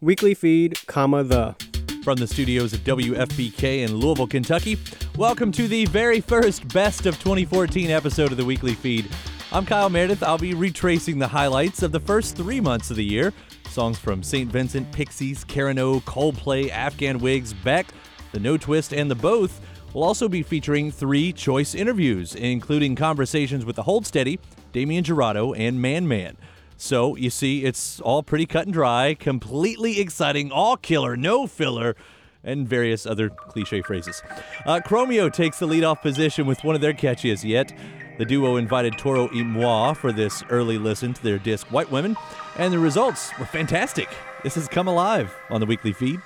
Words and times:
weekly 0.00 0.34
feed, 0.34 0.78
comma 0.86 1.22
the. 1.22 1.54
From 2.02 2.16
the 2.16 2.26
studios 2.26 2.72
at 2.72 2.80
WFPK 2.80 3.84
in 3.84 3.94
Louisville, 3.94 4.26
Kentucky, 4.26 4.78
welcome 5.18 5.52
to 5.52 5.68
the 5.68 5.84
very 5.86 6.22
first 6.22 6.66
best 6.68 7.04
of 7.04 7.18
2014 7.18 7.90
episode 7.90 8.30
of 8.30 8.38
the 8.38 8.44
weekly 8.44 8.72
feed. 8.72 9.06
I'm 9.52 9.66
Kyle 9.66 9.90
Meredith. 9.90 10.22
I'll 10.22 10.38
be 10.38 10.54
retracing 10.54 11.18
the 11.18 11.28
highlights 11.28 11.82
of 11.82 11.92
the 11.92 12.00
first 12.00 12.36
three 12.36 12.58
months 12.58 12.90
of 12.90 12.96
the 12.96 13.04
year. 13.04 13.34
Songs 13.68 13.98
from 13.98 14.22
St. 14.22 14.50
Vincent, 14.50 14.90
Pixies, 14.92 15.44
Karen 15.44 15.78
O, 15.78 16.00
Coldplay, 16.00 16.70
Afghan 16.70 17.18
Whigs, 17.18 17.52
Beck, 17.52 17.88
The 18.32 18.38
Notwist, 18.38 18.98
and 18.98 19.10
The 19.10 19.14
Both. 19.14 19.60
We'll 19.92 20.04
also 20.04 20.26
be 20.26 20.42
featuring 20.42 20.90
three 20.90 21.34
choice 21.34 21.74
interviews, 21.74 22.34
including 22.34 22.96
conversations 22.96 23.66
with 23.66 23.76
the 23.76 23.82
Hold 23.82 24.06
Steady, 24.06 24.40
Damien 24.72 25.04
Jurado, 25.04 25.54
and 25.58 25.82
Man 25.82 26.08
Man. 26.08 26.38
So 26.80 27.14
you 27.14 27.28
see, 27.28 27.64
it's 27.66 28.00
all 28.00 28.22
pretty 28.22 28.46
cut 28.46 28.64
and 28.64 28.72
dry, 28.72 29.12
completely 29.12 30.00
exciting, 30.00 30.50
all 30.50 30.78
killer, 30.78 31.14
no 31.14 31.46
filler 31.46 31.94
and 32.42 32.66
various 32.66 33.04
other 33.04 33.28
cliche 33.28 33.82
phrases. 33.82 34.22
Uh, 34.64 34.80
Chromeo 34.80 35.30
takes 35.30 35.58
the 35.58 35.68
leadoff 35.68 36.00
position 36.00 36.46
with 36.46 36.64
one 36.64 36.74
of 36.74 36.80
their 36.80 36.94
catchiest 36.94 37.44
yet. 37.44 37.76
The 38.16 38.24
duo 38.24 38.56
invited 38.56 38.96
Toro 38.96 39.28
y 39.30 39.42
Moi 39.42 39.92
for 39.92 40.10
this 40.10 40.42
early 40.48 40.78
listen 40.78 41.12
to 41.12 41.22
their 41.22 41.38
disc 41.38 41.66
White 41.70 41.90
Women, 41.90 42.16
and 42.56 42.72
the 42.72 42.78
results 42.78 43.30
were 43.38 43.44
fantastic. 43.44 44.08
This 44.42 44.54
has 44.54 44.66
come 44.66 44.88
alive 44.88 45.36
on 45.50 45.60
the 45.60 45.66
weekly 45.66 45.92
feed. 45.92 46.18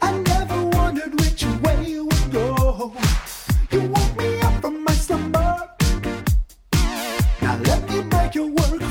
I 0.00 0.22
never 0.26 0.64
wondered 0.64 1.20
which 1.20 1.44
way 1.44 1.84
you 1.84 2.06
would 2.06 2.32
go. 2.32 2.94
You 3.70 3.82
want 3.82 4.16
me 4.16 4.33
your 8.34 8.46
work. 8.46 8.83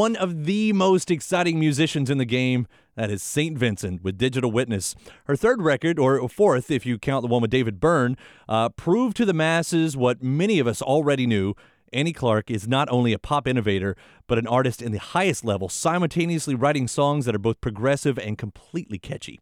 One 0.00 0.16
of 0.16 0.46
the 0.46 0.72
most 0.72 1.10
exciting 1.10 1.60
musicians 1.60 2.08
in 2.08 2.16
the 2.16 2.24
game. 2.24 2.66
That 2.96 3.10
is 3.10 3.22
St. 3.22 3.58
Vincent 3.58 4.02
with 4.02 4.16
Digital 4.16 4.50
Witness. 4.50 4.94
Her 5.24 5.36
third 5.36 5.60
record, 5.60 5.98
or 5.98 6.26
fourth 6.26 6.70
if 6.70 6.86
you 6.86 6.98
count 6.98 7.20
the 7.20 7.28
one 7.28 7.42
with 7.42 7.50
David 7.50 7.80
Byrne, 7.80 8.16
uh, 8.48 8.70
proved 8.70 9.14
to 9.18 9.26
the 9.26 9.34
masses 9.34 9.98
what 9.98 10.22
many 10.22 10.58
of 10.58 10.66
us 10.66 10.80
already 10.80 11.26
knew. 11.26 11.52
Annie 11.92 12.14
Clark 12.14 12.50
is 12.50 12.66
not 12.66 12.88
only 12.88 13.12
a 13.12 13.18
pop 13.18 13.46
innovator, 13.46 13.94
but 14.26 14.38
an 14.38 14.46
artist 14.46 14.80
in 14.80 14.92
the 14.92 14.98
highest 14.98 15.44
level, 15.44 15.68
simultaneously 15.68 16.54
writing 16.54 16.88
songs 16.88 17.26
that 17.26 17.34
are 17.34 17.38
both 17.38 17.60
progressive 17.60 18.18
and 18.18 18.38
completely 18.38 18.98
catchy. 18.98 19.38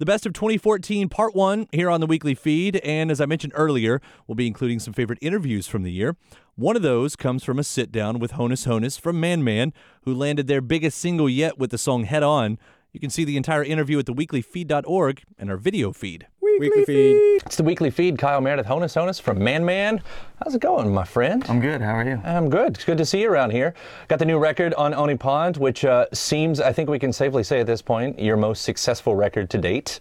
The 0.00 0.06
best 0.06 0.24
of 0.24 0.32
2014, 0.32 1.10
part 1.10 1.34
one, 1.34 1.66
here 1.72 1.90
on 1.90 2.00
the 2.00 2.06
weekly 2.06 2.34
feed. 2.34 2.76
And 2.76 3.10
as 3.10 3.20
I 3.20 3.26
mentioned 3.26 3.52
earlier, 3.54 4.00
we'll 4.26 4.34
be 4.34 4.46
including 4.46 4.78
some 4.78 4.94
favorite 4.94 5.18
interviews 5.20 5.66
from 5.66 5.82
the 5.82 5.92
year. 5.92 6.16
One 6.56 6.74
of 6.74 6.80
those 6.80 7.16
comes 7.16 7.44
from 7.44 7.58
a 7.58 7.62
sit 7.62 7.92
down 7.92 8.18
with 8.18 8.32
Honus 8.32 8.66
Honus 8.66 8.98
from 8.98 9.20
Man 9.20 9.44
Man, 9.44 9.74
who 10.04 10.14
landed 10.14 10.46
their 10.46 10.62
biggest 10.62 10.96
single 10.96 11.28
yet 11.28 11.58
with 11.58 11.70
the 11.70 11.76
song 11.76 12.04
Head 12.04 12.22
On. 12.22 12.58
You 12.94 12.98
can 12.98 13.10
see 13.10 13.24
the 13.24 13.36
entire 13.36 13.62
interview 13.62 13.98
at 13.98 14.06
theweeklyfeed.org 14.06 15.22
and 15.38 15.50
our 15.50 15.58
video 15.58 15.92
feed. 15.92 16.28
Weekly 16.58 16.84
feed. 16.84 17.42
It's 17.46 17.56
the 17.56 17.62
weekly 17.62 17.90
feed. 17.90 18.18
Kyle 18.18 18.40
Meredith, 18.40 18.66
Honus 18.66 18.94
Honus 18.94 19.20
from 19.20 19.42
Man 19.42 19.64
Man. 19.64 20.02
How's 20.42 20.54
it 20.54 20.60
going, 20.60 20.92
my 20.92 21.04
friend? 21.04 21.44
I'm 21.48 21.60
good. 21.60 21.80
How 21.80 21.94
are 21.94 22.04
you? 22.04 22.20
I'm 22.24 22.50
good. 22.50 22.74
It's 22.74 22.84
good 22.84 22.98
to 22.98 23.06
see 23.06 23.22
you 23.22 23.30
around 23.30 23.50
here. 23.50 23.74
Got 24.08 24.18
the 24.18 24.24
new 24.24 24.38
record 24.38 24.74
on 24.74 24.92
Oni 24.94 25.16
Pond, 25.16 25.56
which 25.56 25.84
uh, 25.84 26.06
seems, 26.12 26.60
I 26.60 26.72
think 26.72 26.90
we 26.90 26.98
can 26.98 27.12
safely 27.12 27.42
say 27.42 27.60
at 27.60 27.66
this 27.66 27.82
point, 27.82 28.18
your 28.18 28.36
most 28.36 28.62
successful 28.62 29.14
record 29.14 29.48
to 29.50 29.58
date. 29.58 30.00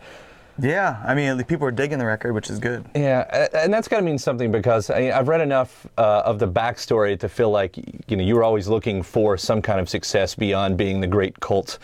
Yeah, 0.62 1.02
I 1.06 1.16
mean, 1.16 1.42
people 1.46 1.66
are 1.68 1.72
digging 1.72 2.00
the 2.00 2.06
record, 2.06 2.34
which 2.34 2.50
is 2.50 2.60
good. 2.60 2.86
Yeah, 2.94 3.48
and 3.54 3.74
that's 3.74 3.88
got 3.88 3.98
to 3.98 4.04
mean 4.04 4.18
something 4.18 4.52
because 4.52 4.90
I, 4.90 5.12
I've 5.18 5.30
read 5.30 5.42
enough 5.42 5.88
uh, 5.98 6.24
of 6.26 6.40
the 6.40 6.48
backstory 6.48 7.18
to 7.20 7.30
feel 7.30 7.50
like 7.50 7.78
you 8.08 8.18
know 8.18 8.24
you 8.24 8.36
were 8.36 8.44
always 8.44 8.68
looking 8.68 9.02
for 9.02 9.38
some 9.38 9.62
kind 9.62 9.80
of 9.80 9.88
success 9.88 10.36
beyond 10.36 10.78
being 10.78 11.00
the 11.00 11.08
great 11.08 11.40
cult 11.40 11.80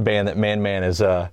band 0.00 0.26
that 0.26 0.36
Man 0.36 0.60
Man 0.60 0.82
is. 0.82 1.00
Uh, 1.00 1.28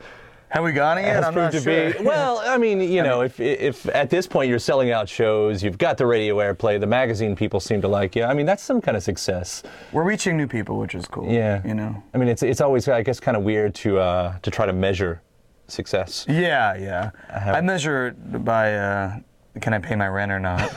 Have 0.54 0.64
we 0.64 0.72
gone 0.72 0.98
yet? 0.98 1.16
has 1.16 1.26
I'm 1.26 1.34
not 1.34 1.52
proved 1.52 1.64
sure. 1.64 1.94
to 1.94 1.98
be. 1.98 2.04
Well, 2.14 2.38
I 2.46 2.60
mean, 2.60 2.80
you 2.80 3.02
know, 3.02 3.22
if 3.22 3.40
if 3.40 3.88
at 3.88 4.12
this 4.12 4.28
point 4.28 4.50
you're 4.50 4.60
selling 4.60 4.92
out 4.92 5.10
shows, 5.10 5.64
you've 5.64 5.80
got 5.80 5.98
the 5.98 6.06
radio 6.06 6.36
airplay, 6.38 6.80
the 6.80 6.86
magazine 6.86 7.36
people 7.36 7.60
seem 7.60 7.82
to 7.82 7.88
like 7.88 8.16
you. 8.16 8.24
I 8.24 8.36
mean, 8.36 8.46
that's 8.46 8.62
some 8.62 8.80
kind 8.80 8.96
of 8.96 9.02
success. 9.02 9.64
We're 9.92 10.04
reaching 10.04 10.38
new 10.38 10.46
people, 10.46 10.78
which 10.78 10.94
is 10.94 11.08
cool. 11.08 11.28
Yeah. 11.28 11.66
You 11.66 11.74
know. 11.74 12.04
I 12.14 12.20
mean, 12.20 12.28
it's 12.28 12.44
it's 12.44 12.62
always 12.62 12.88
I 12.88 13.02
guess 13.02 13.20
kind 13.20 13.36
of 13.36 13.42
weird 13.42 13.74
to 13.76 13.98
uh, 13.98 14.38
to 14.44 14.52
try 14.52 14.68
to 14.68 14.74
measure 14.74 15.24
success. 15.68 16.28
Yeah, 16.30 16.76
yeah. 16.76 17.10
have- 17.30 17.56
I 17.56 17.62
measure 17.62 18.10
it 18.10 18.46
by 18.46 18.76
uh, 18.76 19.20
can 19.60 19.74
I 19.74 19.80
pay 19.80 19.96
my 19.96 20.08
rent 20.08 20.32
or 20.32 20.40
not. 20.40 20.72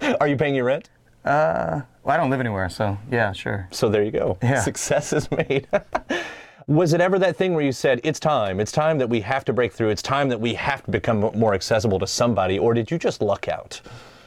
Are 0.20 0.28
you 0.28 0.36
paying 0.36 0.54
your 0.54 0.64
rent? 0.66 0.90
well, 1.24 1.84
I 2.06 2.16
don't 2.16 2.30
live 2.30 2.40
anywhere, 2.40 2.68
so 2.68 2.96
yeah, 3.10 3.32
sure. 3.32 3.66
So 3.72 3.88
there 3.88 4.04
you 4.04 4.12
go. 4.12 4.38
Yeah. 4.42 4.60
Success 4.60 5.12
is 5.12 5.28
made. 5.32 5.66
Was 6.68 6.92
it 6.92 7.00
ever 7.00 7.18
that 7.18 7.36
thing 7.36 7.54
where 7.54 7.64
you 7.64 7.72
said, 7.72 7.98
it's 8.04 8.20
time, 8.20 8.60
it's 8.60 8.70
time 8.70 8.98
that 8.98 9.08
we 9.08 9.22
have 9.22 9.42
to 9.46 9.54
break 9.54 9.72
through, 9.72 9.88
it's 9.88 10.02
time 10.02 10.28
that 10.28 10.38
we 10.38 10.52
have 10.52 10.84
to 10.84 10.90
become 10.90 11.20
more 11.34 11.54
accessible 11.54 11.98
to 11.98 12.06
somebody, 12.06 12.58
or 12.58 12.74
did 12.74 12.90
you 12.90 12.98
just 12.98 13.22
luck 13.22 13.48
out? 13.48 13.80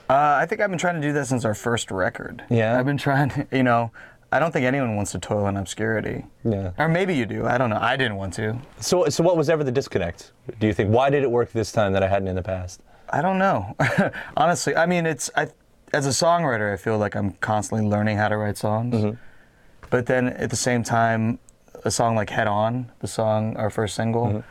Uh, 0.10 0.40
I 0.42 0.48
think 0.48 0.60
I've 0.60 0.72
been 0.72 0.80
trying 0.80 1.00
to 1.00 1.08
do 1.08 1.14
that 1.14 1.28
since 1.28 1.46
our 1.46 1.54
first 1.54 1.92
record. 1.92 2.44
Yeah? 2.50 2.80
I've 2.80 2.86
been 2.88 2.98
trying 2.98 3.30
to, 3.30 3.48
you 3.52 3.62
know, 3.62 3.92
I 4.32 4.40
don't 4.40 4.52
think 4.52 4.66
anyone 4.66 4.96
wants 4.96 5.12
to 5.12 5.20
toil 5.20 5.48
in 5.48 5.56
obscurity. 5.56 6.26
Yeah. 6.44 6.72
Or 6.80 6.88
maybe 6.88 7.16
you 7.16 7.28
do. 7.28 7.46
I 7.46 7.60
don't 7.60 7.70
know. 7.70 7.80
I 7.80 7.96
didn't 7.96 8.16
want 8.16 8.34
to. 8.34 8.58
So, 8.80 9.08
so 9.10 9.24
what 9.24 9.38
was 9.38 9.48
ever 9.48 9.64
the 9.64 9.72
disconnect? 9.72 10.32
Do 10.60 10.66
you 10.66 10.74
think? 10.74 10.90
Why 10.90 11.12
did 11.12 11.22
it 11.22 11.30
work 11.30 11.52
this 11.52 11.72
time 11.72 11.94
that 11.94 12.02
I 12.02 12.08
hadn't 12.08 12.28
in 12.28 12.36
the 12.36 12.42
past? 12.42 12.82
I 13.10 13.22
don't 13.22 13.38
know. 13.38 13.76
Honestly, 14.38 14.76
I 14.76 14.86
mean, 14.88 15.06
it's 15.06 15.30
I, 15.36 15.48
as 15.94 16.08
a 16.08 16.10
songwriter, 16.10 16.74
I 16.74 16.78
feel 16.78 16.98
like 16.98 17.16
I'm 17.16 17.34
constantly 17.34 17.88
learning 17.88 18.18
how 18.18 18.30
to 18.30 18.38
write 18.38 18.58
songs. 18.58 18.96
Mm-hmm. 18.96 19.18
But 19.90 20.06
then 20.06 20.30
at 20.30 20.50
the 20.50 20.56
same 20.56 20.82
time, 20.82 21.38
a 21.84 21.92
song 21.92 22.16
like 22.16 22.30
"Head 22.30 22.48
On," 22.48 22.92
the 23.00 23.08
song, 23.08 23.56
our 23.58 23.70
first 23.70 23.96
single, 23.96 24.44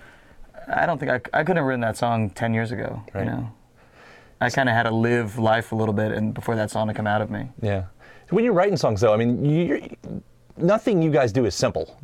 I 0.73 0.87
don't 0.87 0.99
think 0.99 1.11
I, 1.11 1.39
I 1.39 1.43
couldn't 1.43 1.57
have 1.57 1.67
written 1.67 1.81
that 1.81 1.97
song 1.97 2.31
ten 2.31 2.55
years 2.55 2.73
ago. 2.73 3.03
Mm-hmm. 3.09 3.19
Right. 3.19 3.25
You 3.25 3.31
know, 3.31 3.53
I 4.41 4.51
kind 4.51 4.69
of 4.69 4.75
had 4.75 4.85
to 4.85 4.91
live 4.91 5.39
life 5.39 5.73
a 5.73 5.77
little 5.77 5.95
bit, 5.95 6.13
and 6.13 6.33
before 6.33 6.57
that 6.57 6.71
song 6.71 6.89
to 6.89 6.95
come 6.95 7.07
out 7.07 7.21
of 7.21 7.31
me. 7.31 7.49
Yeah. 7.61 7.85
When 8.31 8.45
you're 8.45 8.55
writing 8.55 8.77
songs, 8.77 9.01
though, 9.01 9.13
I 9.13 9.17
mean, 9.17 9.93
nothing 10.57 11.03
you 11.03 11.11
guys 11.11 11.33
do 11.33 11.47
is 11.47 11.55
simple. 11.55 11.99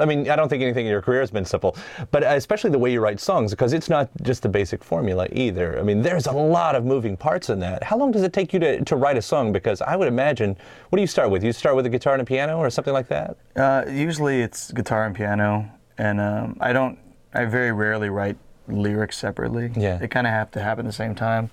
I 0.00 0.04
mean, 0.04 0.28
I 0.30 0.36
don't 0.36 0.48
think 0.48 0.62
anything 0.62 0.86
in 0.86 0.90
your 0.90 1.02
career 1.02 1.20
has 1.20 1.30
been 1.30 1.44
simple, 1.44 1.76
but 2.10 2.22
especially 2.22 2.70
the 2.70 2.78
way 2.78 2.92
you 2.92 3.00
write 3.00 3.20
songs, 3.20 3.50
because 3.50 3.72
it's 3.72 3.88
not 3.88 4.08
just 4.22 4.42
the 4.42 4.48
basic 4.48 4.82
formula 4.82 5.26
either. 5.32 5.78
I 5.78 5.82
mean, 5.82 6.02
there's 6.02 6.26
a 6.26 6.32
lot 6.32 6.74
of 6.74 6.84
moving 6.84 7.16
parts 7.16 7.50
in 7.50 7.58
that. 7.60 7.82
How 7.82 7.96
long 7.96 8.10
does 8.10 8.22
it 8.22 8.32
take 8.32 8.52
you 8.52 8.60
to, 8.60 8.84
to 8.84 8.96
write 8.96 9.16
a 9.16 9.22
song? 9.22 9.52
Because 9.52 9.80
I 9.82 9.96
would 9.96 10.08
imagine, 10.08 10.56
what 10.88 10.96
do 10.96 11.00
you 11.00 11.06
start 11.06 11.30
with? 11.30 11.42
You 11.42 11.52
start 11.52 11.76
with 11.76 11.86
a 11.86 11.90
guitar 11.90 12.14
and 12.14 12.22
a 12.22 12.24
piano 12.24 12.58
or 12.58 12.70
something 12.70 12.94
like 12.94 13.08
that? 13.08 13.36
Uh, 13.56 13.84
usually 13.88 14.42
it's 14.42 14.72
guitar 14.72 15.04
and 15.06 15.14
piano, 15.14 15.70
and 15.98 16.20
um, 16.20 16.56
I 16.60 16.72
don't. 16.72 16.98
I 17.34 17.44
very 17.44 17.72
rarely 17.72 18.08
write 18.08 18.36
lyrics 18.68 19.18
separately. 19.18 19.70
Yeah. 19.76 19.96
They 19.96 20.08
kind 20.08 20.26
of 20.26 20.32
have 20.32 20.50
to 20.52 20.60
happen 20.60 20.86
at 20.86 20.88
the 20.88 20.94
same 20.94 21.14
time, 21.14 21.50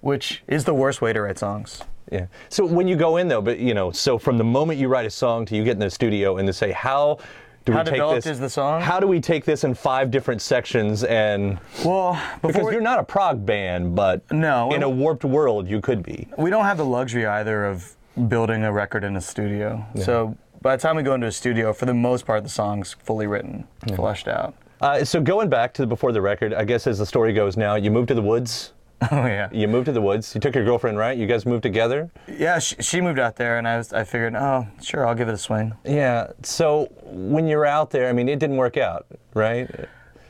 which 0.00 0.42
is 0.46 0.64
the 0.64 0.74
worst 0.74 1.00
way 1.00 1.12
to 1.12 1.22
write 1.22 1.38
songs. 1.38 1.82
Yeah. 2.12 2.26
So 2.50 2.66
when 2.66 2.86
you 2.86 2.96
go 2.96 3.16
in 3.16 3.28
though, 3.28 3.40
but 3.40 3.58
you 3.58 3.74
know, 3.74 3.90
so 3.90 4.18
from 4.18 4.36
the 4.38 4.44
moment 4.44 4.78
you 4.78 4.88
write 4.88 5.06
a 5.06 5.10
song 5.10 5.46
to 5.46 5.56
you 5.56 5.64
get 5.64 5.72
in 5.72 5.78
the 5.78 5.90
studio 5.90 6.36
and 6.36 6.46
to 6.46 6.52
say 6.52 6.70
how 6.72 7.18
do 7.64 7.72
How 7.72 7.78
we 7.78 7.84
take 7.84 7.92
developed 7.94 8.24
this? 8.24 8.32
is 8.32 8.40
the 8.40 8.50
song? 8.50 8.82
How 8.82 9.00
do 9.00 9.06
we 9.06 9.20
take 9.20 9.44
this 9.44 9.64
in 9.64 9.74
five 9.74 10.10
different 10.10 10.42
sections 10.42 11.04
and 11.04 11.58
Well, 11.84 12.20
because 12.42 12.56
before 12.56 12.72
you're 12.72 12.80
not 12.82 12.98
a 12.98 13.04
prog 13.04 13.44
band, 13.46 13.94
but 13.94 14.30
No, 14.30 14.70
in 14.72 14.82
a 14.82 14.88
warped 14.90 15.24
world 15.24 15.68
you 15.68 15.80
could 15.80 16.02
be. 16.02 16.28
we 16.36 16.50
don't 16.50 16.64
have 16.64 16.76
the 16.76 16.84
luxury 16.84 17.26
either 17.26 17.64
of 17.64 17.96
building 18.28 18.64
a 18.64 18.72
record 18.72 19.02
in 19.04 19.16
a 19.16 19.20
studio. 19.20 19.84
So 20.02 20.36
by 20.60 20.76
the 20.76 20.82
time 20.82 20.96
we 20.96 21.02
go 21.02 21.14
into 21.14 21.26
a 21.26 21.32
studio, 21.32 21.72
for 21.72 21.86
the 21.86 21.94
most 21.94 22.26
part, 22.26 22.42
the 22.42 22.48
song's 22.48 22.94
fully 23.02 23.26
written, 23.26 23.66
fleshed 23.94 24.28
out. 24.28 24.54
Uh, 24.80 25.04
so 25.04 25.20
going 25.20 25.48
back 25.48 25.72
to 25.74 25.82
the 25.82 25.86
before 25.86 26.12
the 26.12 26.20
record, 26.20 26.52
I 26.52 26.64
guess 26.64 26.86
as 26.86 26.98
the 26.98 27.06
story 27.06 27.32
goes 27.32 27.56
now, 27.56 27.74
you 27.76 27.90
moved 27.90 28.08
to 28.08 28.14
the 28.14 28.22
woods. 28.22 28.72
Oh 29.12 29.26
yeah. 29.26 29.48
You 29.52 29.68
moved 29.68 29.86
to 29.86 29.92
the 29.92 30.00
woods. 30.00 30.34
You 30.34 30.40
took 30.40 30.54
your 30.54 30.64
girlfriend, 30.64 30.98
right? 30.98 31.16
You 31.16 31.26
guys 31.26 31.44
moved 31.46 31.62
together. 31.62 32.10
Yeah, 32.26 32.58
she, 32.58 32.76
she 32.80 33.00
moved 33.00 33.18
out 33.18 33.36
there, 33.36 33.58
and 33.58 33.66
I 33.68 33.76
was 33.78 33.92
I 33.92 34.04
figured, 34.04 34.34
oh, 34.34 34.66
sure, 34.82 35.06
I'll 35.06 35.14
give 35.14 35.28
it 35.28 35.34
a 35.34 35.38
swing. 35.38 35.74
Yeah. 35.84 36.30
So 36.42 36.86
when 37.04 37.46
you're 37.46 37.66
out 37.66 37.90
there, 37.90 38.08
I 38.08 38.12
mean, 38.12 38.28
it 38.28 38.38
didn't 38.38 38.56
work 38.56 38.76
out, 38.76 39.06
right? 39.34 39.68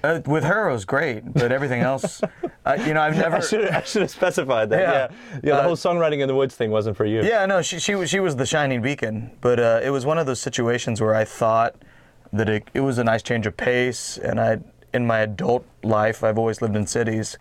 Uh, 0.03 0.21
with 0.27 0.45
her, 0.45 0.69
it 0.69 0.73
was 0.73 0.85
great, 0.85 1.33
but 1.33 1.51
everything 1.51 1.81
else, 1.93 2.21
uh, 2.67 2.77
you 2.87 2.93
know, 2.93 3.01
I've 3.01 3.17
never. 3.17 3.37
I 3.37 3.41
should 3.41 3.69
I 3.69 3.81
should 3.83 4.03
have 4.03 4.11
specified 4.11 4.69
that. 4.71 4.81
Yeah. 4.81 4.93
Yeah. 4.93 5.09
Yeah. 5.33 5.41
the 5.41 5.61
Uh, 5.61 5.63
whole 5.63 5.77
songwriting 5.77 6.21
in 6.21 6.29
the 6.29 6.35
woods 6.35 6.55
thing 6.55 6.71
wasn't 6.71 6.97
for 6.97 7.07
you. 7.07 7.23
Yeah, 7.23 7.47
no, 7.47 7.63
she 7.63 7.79
she 7.79 7.95
was 7.95 8.11
she 8.11 8.21
was 8.21 8.37
the 8.37 8.45
shining 8.47 8.83
beacon, 8.83 9.31
but 9.41 9.59
uh, 9.59 9.81
it 9.83 9.91
was 9.91 10.05
one 10.05 10.19
of 10.19 10.27
those 10.27 10.41
situations 10.41 11.01
where 11.01 11.15
I 11.15 11.25
thought 11.25 11.75
that 12.35 12.49
it, 12.51 12.69
it 12.75 12.81
was 12.81 12.99
a 12.99 13.05
nice 13.05 13.23
change 13.23 13.47
of 13.47 13.57
pace, 13.57 14.19
and 14.19 14.39
I 14.41 14.59
in 14.93 15.07
my 15.07 15.21
adult 15.21 15.65
life 15.83 16.23
I've 16.23 16.39
always 16.39 16.61
lived 16.61 16.77
in 16.77 16.87
cities, 16.87 17.39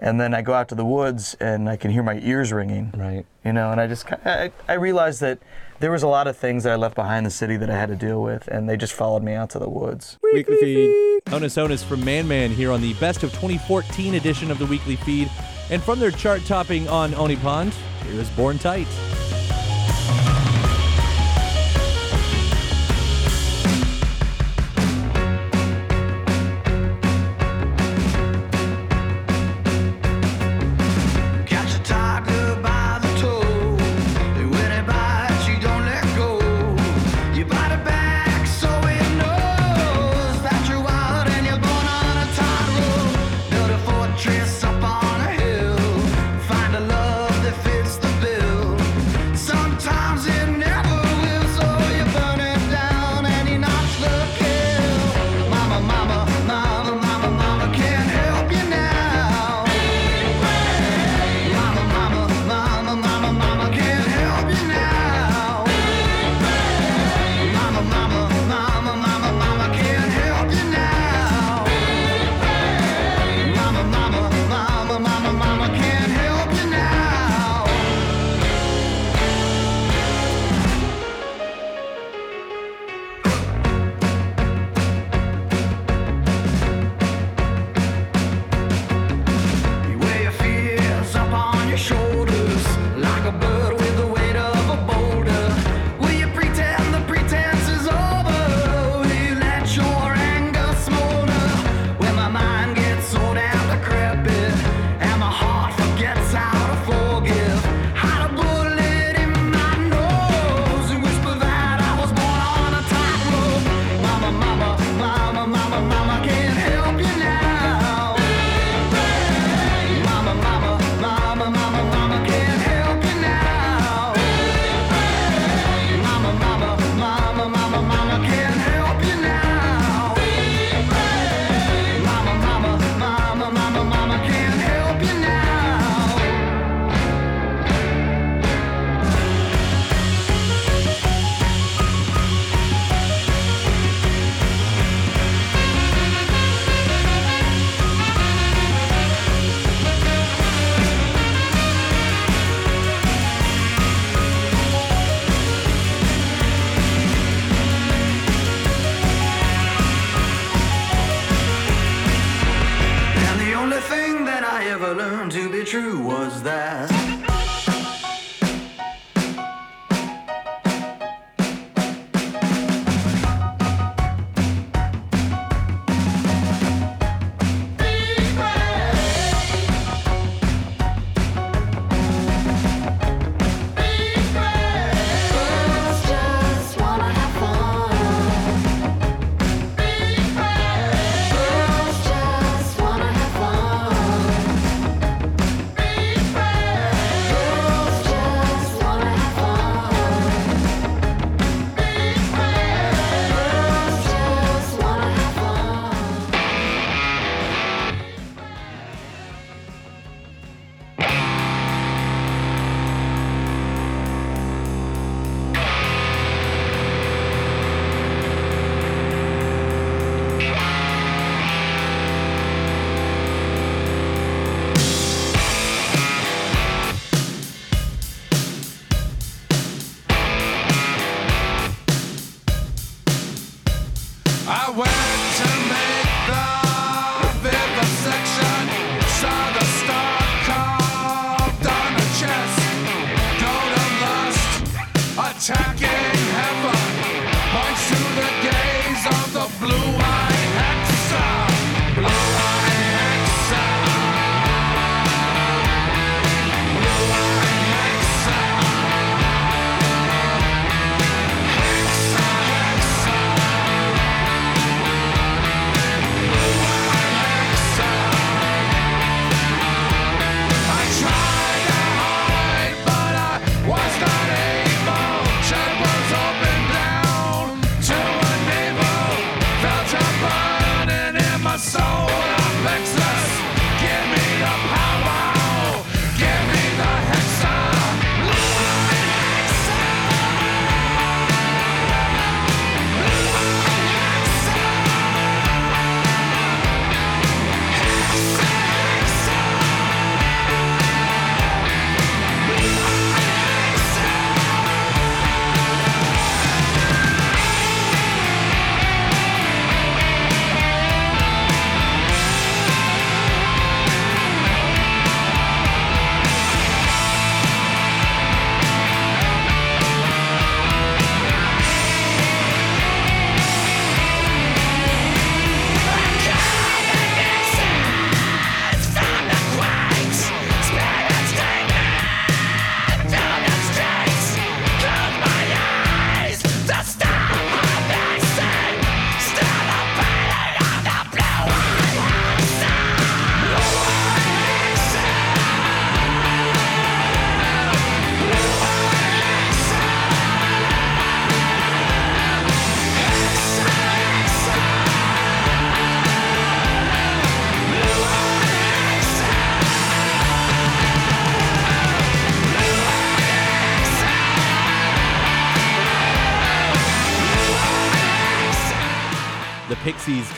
and 0.00 0.20
then 0.20 0.34
I 0.34 0.42
go 0.42 0.54
out 0.54 0.68
to 0.70 0.74
the 0.74 0.84
woods 0.84 1.36
and 1.40 1.68
I 1.68 1.76
can 1.76 1.90
hear 1.90 2.02
my 2.02 2.18
ears 2.22 2.52
ringing. 2.52 2.92
Right. 2.96 3.26
You 3.44 3.52
know, 3.52 3.70
and 3.70 3.80
I 3.80 3.86
just 3.86 4.06
ki- 4.06 4.16
I, 4.24 4.50
I 4.66 4.74
realized 4.74 5.20
that 5.20 5.38
there 5.78 5.90
was 5.90 6.02
a 6.02 6.08
lot 6.08 6.26
of 6.26 6.36
things 6.36 6.64
that 6.64 6.72
I 6.72 6.76
left 6.76 6.94
behind 6.94 7.24
the 7.24 7.30
city 7.30 7.56
that 7.58 7.70
I 7.70 7.76
had 7.76 7.88
to 7.90 7.96
deal 7.96 8.22
with, 8.22 8.48
and 8.48 8.68
they 8.68 8.76
just 8.76 8.92
followed 8.92 9.22
me 9.22 9.34
out 9.34 9.50
to 9.50 9.58
the 9.58 9.68
woods. 9.68 10.18
Weekly 10.32 10.56
feed. 10.56 11.20
Honus 11.26 11.56
Honus 11.56 11.84
from 11.84 12.04
Man 12.04 12.26
Man 12.26 12.50
here 12.50 12.72
on 12.72 12.80
the 12.80 12.94
Best 12.94 13.22
of 13.22 13.30
2014 13.32 14.14
edition 14.14 14.50
of 14.50 14.58
the 14.58 14.66
Weekly 14.66 14.96
Feed. 14.96 15.30
And 15.70 15.82
from 15.82 16.00
their 16.00 16.10
chart 16.10 16.44
topping 16.46 16.88
on 16.88 17.14
Oni 17.14 17.36
Pond, 17.36 17.72
here 18.04 18.20
is 18.20 18.28
Born 18.30 18.58
Tight. 18.58 18.88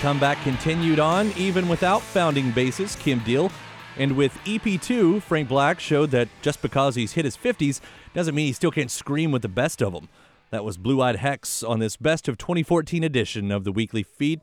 Comeback 0.02 0.42
continued 0.42 0.98
on 0.98 1.30
even 1.36 1.68
without 1.68 2.02
founding 2.02 2.50
bassist 2.50 2.98
Kim 2.98 3.20
Deal. 3.20 3.52
And 3.96 4.16
with 4.16 4.36
EP2, 4.44 5.22
Frank 5.22 5.48
Black 5.48 5.78
showed 5.78 6.10
that 6.10 6.26
just 6.42 6.60
because 6.60 6.96
he's 6.96 7.12
hit 7.12 7.24
his 7.24 7.36
50s 7.36 7.80
doesn't 8.12 8.34
mean 8.34 8.46
he 8.46 8.52
still 8.52 8.72
can't 8.72 8.90
scream 8.90 9.30
with 9.30 9.42
the 9.42 9.48
best 9.48 9.80
of 9.80 9.92
them. 9.92 10.08
That 10.50 10.64
was 10.64 10.76
Blue 10.76 11.00
Eyed 11.00 11.14
Hex 11.14 11.62
on 11.62 11.78
this 11.78 11.96
Best 11.96 12.26
of 12.26 12.36
2014 12.36 13.04
edition 13.04 13.52
of 13.52 13.62
the 13.62 13.70
weekly 13.70 14.02
feed. 14.02 14.40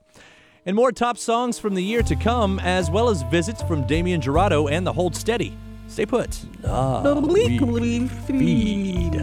And 0.66 0.78
more 0.78 0.94
top 0.94 1.18
songs 1.18 1.60
from 1.60 1.76
the 1.76 1.84
year 1.84 2.04
to 2.04 2.16
come, 2.16 2.60
as 2.60 2.90
well 2.90 3.10
as 3.10 3.24
visits 3.24 3.62
from 3.62 3.86
Damien 3.86 4.22
Jurado 4.22 4.72
and 4.72 4.88
the 4.88 4.94
Hold 4.94 5.14
Steady. 5.14 5.58
Stay 5.90 6.06
put. 6.06 6.40
Ah, 6.66 7.02
the 7.02 7.16
weekly 7.20 8.08
feed. 8.08 9.22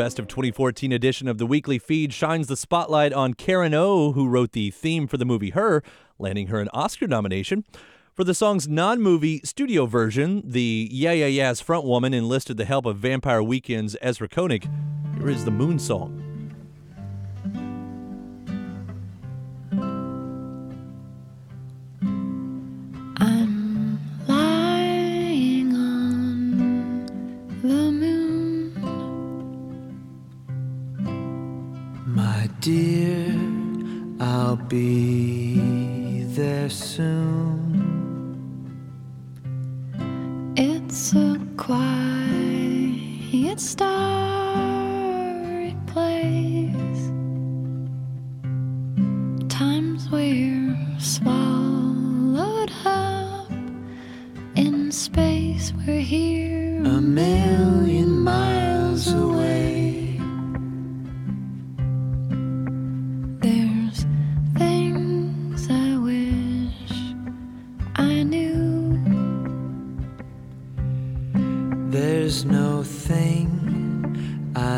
best 0.00 0.18
of 0.18 0.26
2014 0.28 0.92
edition 0.92 1.28
of 1.28 1.36
the 1.36 1.44
weekly 1.44 1.78
feed 1.78 2.10
shines 2.10 2.46
the 2.46 2.56
spotlight 2.56 3.12
on 3.12 3.34
Karen 3.34 3.74
O, 3.74 4.12
who 4.12 4.26
wrote 4.26 4.52
the 4.52 4.70
theme 4.70 5.06
for 5.06 5.18
the 5.18 5.26
movie 5.26 5.50
Her, 5.50 5.82
landing 6.18 6.46
her 6.46 6.58
an 6.58 6.70
Oscar 6.72 7.06
nomination. 7.06 7.66
For 8.14 8.24
the 8.24 8.32
song's 8.32 8.66
non 8.66 9.02
movie 9.02 9.42
studio 9.44 9.84
version, 9.84 10.42
the 10.42 10.88
Yeah 10.90 11.12
Yeah 11.12 11.26
Yeah's 11.26 11.60
front 11.60 11.84
woman 11.84 12.14
enlisted 12.14 12.56
the 12.56 12.64
help 12.64 12.86
of 12.86 12.96
Vampire 12.96 13.42
Weekend's 13.42 13.94
Ezra 14.00 14.26
Koenig. 14.26 14.70
Here 15.18 15.28
is 15.28 15.44
the 15.44 15.50
Moon 15.50 15.78
Song. 15.78 16.29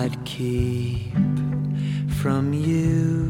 I'd 0.02 0.24
keep 0.24 1.12
from 2.08 2.52
you. 2.52 3.21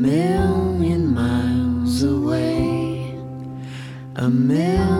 million 0.00 1.12
miles 1.12 2.02
away. 2.02 3.18
A 4.16 4.28
million 4.30 4.99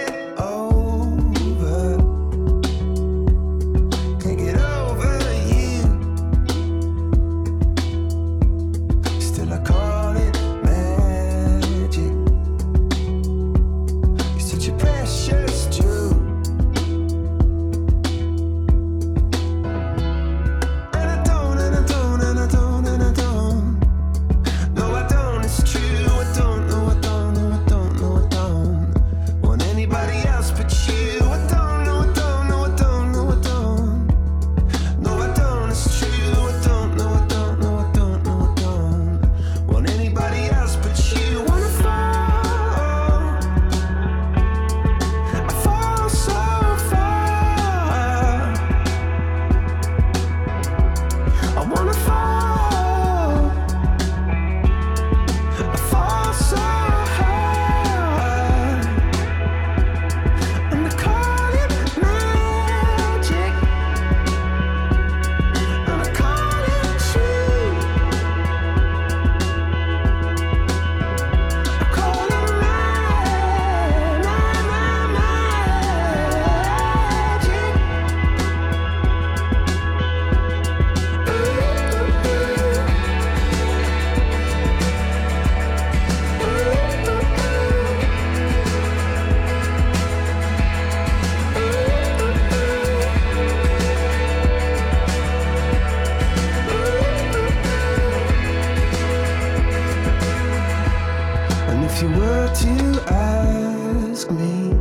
if 102.01 102.09
you 102.09 102.17
were 102.17 102.53
to 102.55 103.03
ask 103.13 104.31
me, 104.31 104.71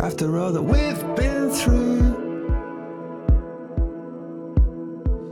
after 0.00 0.38
all 0.38 0.50
that 0.52 0.62
we've 0.62 1.16
been 1.16 1.50
through, 1.50 1.98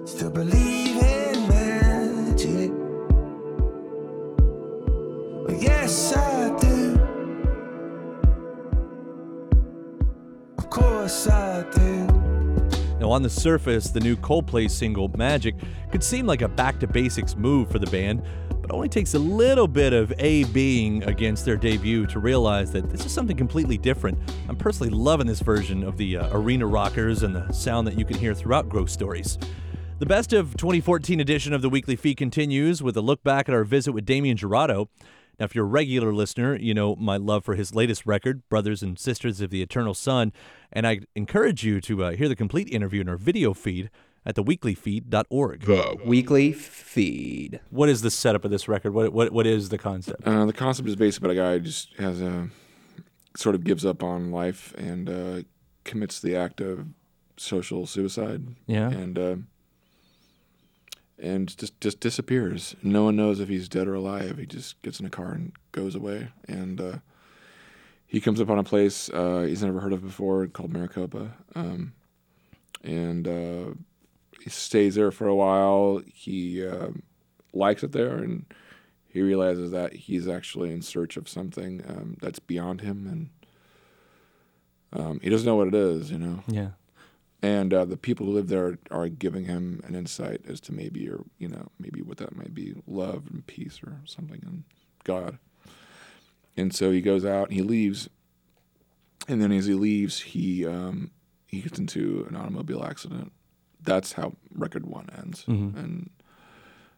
still 0.04 0.30
believe 0.30 0.96
in 1.02 1.48
magic? 1.48 2.70
Well, 5.46 5.62
yes, 5.62 6.14
I 6.14 6.58
do. 6.58 7.00
Of 10.58 10.68
course, 10.68 11.26
I 11.26 11.64
do. 11.74 12.06
Now, 13.00 13.10
on 13.10 13.22
the 13.22 13.30
surface, 13.30 13.88
the 13.88 14.00
new 14.00 14.16
Coldplay 14.16 14.70
single, 14.70 15.08
Magic, 15.16 15.54
could 15.90 16.04
seem 16.04 16.26
like 16.26 16.42
a 16.42 16.48
back 16.48 16.78
to 16.80 16.86
basics 16.86 17.34
move 17.34 17.70
for 17.70 17.78
the 17.78 17.90
band, 17.90 18.22
only 18.72 18.88
takes 18.88 19.14
a 19.14 19.18
little 19.18 19.68
bit 19.68 19.92
of 19.92 20.12
A 20.18 20.44
being 20.44 21.02
against 21.04 21.44
their 21.44 21.56
debut 21.56 22.06
to 22.06 22.18
realize 22.18 22.72
that 22.72 22.90
this 22.90 23.04
is 23.04 23.12
something 23.12 23.36
completely 23.36 23.76
different. 23.76 24.18
I'm 24.48 24.56
personally 24.56 24.90
loving 24.90 25.26
this 25.26 25.40
version 25.40 25.82
of 25.82 25.96
the 25.96 26.16
uh, 26.16 26.36
arena 26.36 26.66
rockers 26.66 27.22
and 27.22 27.34
the 27.36 27.52
sound 27.52 27.86
that 27.86 27.98
you 27.98 28.04
can 28.04 28.16
hear 28.16 28.34
throughout 28.34 28.68
Ghost 28.68 28.94
Stories. 28.94 29.38
The 29.98 30.06
best 30.06 30.32
of 30.32 30.56
2014 30.56 31.20
edition 31.20 31.52
of 31.52 31.62
the 31.62 31.68
Weekly 31.68 31.96
Feed 31.96 32.16
continues 32.16 32.82
with 32.82 32.96
a 32.96 33.02
look 33.02 33.22
back 33.22 33.48
at 33.48 33.54
our 33.54 33.64
visit 33.64 33.92
with 33.92 34.06
Damien 34.06 34.36
Jurado. 34.36 34.88
Now, 35.38 35.44
if 35.44 35.54
you're 35.54 35.64
a 35.64 35.68
regular 35.68 36.12
listener, 36.12 36.56
you 36.56 36.74
know 36.74 36.96
my 36.96 37.16
love 37.16 37.44
for 37.44 37.54
his 37.54 37.74
latest 37.74 38.06
record, 38.06 38.48
Brothers 38.48 38.82
and 38.82 38.98
Sisters 38.98 39.40
of 39.40 39.50
the 39.50 39.62
Eternal 39.62 39.94
Sun, 39.94 40.32
and 40.72 40.86
I 40.86 41.00
encourage 41.14 41.64
you 41.64 41.80
to 41.82 42.04
uh, 42.04 42.10
hear 42.12 42.28
the 42.28 42.36
complete 42.36 42.68
interview 42.68 43.00
in 43.00 43.08
our 43.08 43.16
video 43.16 43.54
feed 43.54 43.90
at 44.24 44.36
theweeklyfeed.org. 44.36 45.60
The 45.62 45.98
weekly 46.04 46.52
feed. 46.52 47.60
What 47.70 47.88
is 47.88 48.02
the 48.02 48.10
setup 48.10 48.44
of 48.44 48.50
this 48.50 48.68
record? 48.68 48.92
What 48.94 49.12
what 49.12 49.32
what 49.32 49.46
is 49.46 49.68
the 49.68 49.78
concept? 49.78 50.26
Uh, 50.26 50.46
the 50.46 50.52
concept 50.52 50.88
is 50.88 50.96
basically 50.96 51.30
about 51.36 51.42
a 51.44 51.48
guy 51.48 51.58
who 51.58 51.64
just 51.64 51.94
has 51.94 52.20
a 52.20 52.48
sort 53.36 53.54
of 53.54 53.64
gives 53.64 53.84
up 53.84 54.02
on 54.02 54.30
life 54.30 54.74
and 54.76 55.08
uh, 55.08 55.42
commits 55.84 56.20
the 56.20 56.36
act 56.36 56.60
of 56.60 56.86
social 57.36 57.86
suicide. 57.86 58.46
Yeah. 58.66 58.90
and 58.90 59.18
uh, 59.18 59.36
and 61.18 61.56
just 61.56 61.80
just 61.80 62.00
disappears. 62.00 62.76
No 62.82 63.04
one 63.04 63.16
knows 63.16 63.40
if 63.40 63.48
he's 63.48 63.68
dead 63.68 63.88
or 63.88 63.94
alive. 63.94 64.38
He 64.38 64.46
just 64.46 64.80
gets 64.82 65.00
in 65.00 65.06
a 65.06 65.10
car 65.10 65.32
and 65.32 65.52
goes 65.72 65.94
away. 65.94 66.28
And 66.48 66.80
uh, 66.80 66.96
he 68.06 68.20
comes 68.20 68.40
upon 68.40 68.58
a 68.58 68.64
place 68.64 69.08
uh, 69.10 69.44
he's 69.48 69.62
never 69.62 69.80
heard 69.80 69.92
of 69.92 70.02
before 70.02 70.46
called 70.46 70.72
Maricopa, 70.72 71.32
um, 71.54 71.92
and 72.82 73.26
uh, 73.26 73.74
he 74.42 74.50
stays 74.50 74.96
there 74.96 75.10
for 75.10 75.28
a 75.28 75.34
while. 75.34 76.02
He 76.06 76.66
uh, 76.66 76.88
likes 77.52 77.82
it 77.82 77.92
there, 77.92 78.16
and 78.16 78.44
he 79.08 79.22
realizes 79.22 79.70
that 79.70 79.92
he's 79.92 80.26
actually 80.26 80.72
in 80.72 80.82
search 80.82 81.16
of 81.16 81.28
something 81.28 81.82
um, 81.86 82.16
that's 82.20 82.38
beyond 82.38 82.80
him, 82.80 83.06
and 83.06 85.00
um, 85.00 85.20
he 85.22 85.30
doesn't 85.30 85.46
know 85.46 85.56
what 85.56 85.68
it 85.68 85.74
is, 85.74 86.10
you 86.10 86.18
know. 86.18 86.42
Yeah. 86.48 86.70
And 87.42 87.74
uh, 87.74 87.84
the 87.84 87.96
people 87.96 88.26
who 88.26 88.32
live 88.32 88.48
there 88.48 88.78
are 88.90 89.08
giving 89.08 89.44
him 89.44 89.80
an 89.84 89.94
insight 89.94 90.42
as 90.46 90.60
to 90.62 90.72
maybe, 90.72 91.08
or 91.08 91.24
you 91.38 91.48
know, 91.48 91.68
maybe 91.78 92.00
what 92.00 92.18
that 92.18 92.36
might 92.36 92.54
be, 92.54 92.74
love 92.86 93.24
and 93.30 93.46
peace 93.46 93.80
or 93.84 94.00
something, 94.04 94.40
and 94.46 94.64
God. 95.04 95.38
And 96.56 96.74
so 96.74 96.90
he 96.90 97.00
goes 97.00 97.24
out 97.24 97.48
and 97.48 97.56
he 97.56 97.62
leaves, 97.62 98.08
and 99.28 99.40
then 99.40 99.52
as 99.52 99.66
he 99.66 99.74
leaves, 99.74 100.20
he 100.20 100.66
um, 100.66 101.10
he 101.46 101.60
gets 101.60 101.78
into 101.78 102.26
an 102.28 102.36
automobile 102.36 102.84
accident. 102.84 103.32
That's 103.84 104.12
how 104.12 104.34
record 104.54 104.86
one 104.86 105.08
ends, 105.16 105.44
and 105.76 106.10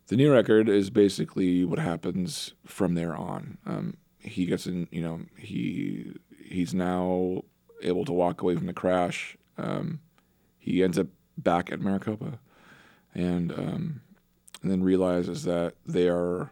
the 0.08 0.16
new 0.16 0.30
record 0.32 0.68
is 0.68 0.90
basically 0.90 1.64
what 1.64 1.78
happens 1.78 2.52
from 2.66 2.94
there 2.94 3.16
on. 3.16 3.58
Um, 3.66 3.96
he 4.18 4.44
gets 4.46 4.66
in, 4.66 4.86
you 4.90 5.02
know, 5.02 5.20
he 5.38 6.12
he's 6.44 6.74
now 6.74 7.42
able 7.82 8.04
to 8.04 8.12
walk 8.12 8.42
away 8.42 8.54
from 8.56 8.66
the 8.66 8.72
crash. 8.72 9.36
Um, 9.58 10.00
he 10.58 10.82
ends 10.82 10.98
up 10.98 11.06
back 11.38 11.72
at 11.72 11.80
Maricopa, 11.80 12.38
and 13.14 13.52
um, 13.52 14.00
and 14.62 14.70
then 14.70 14.82
realizes 14.82 15.44
that 15.44 15.74
they 15.86 16.08
are 16.08 16.50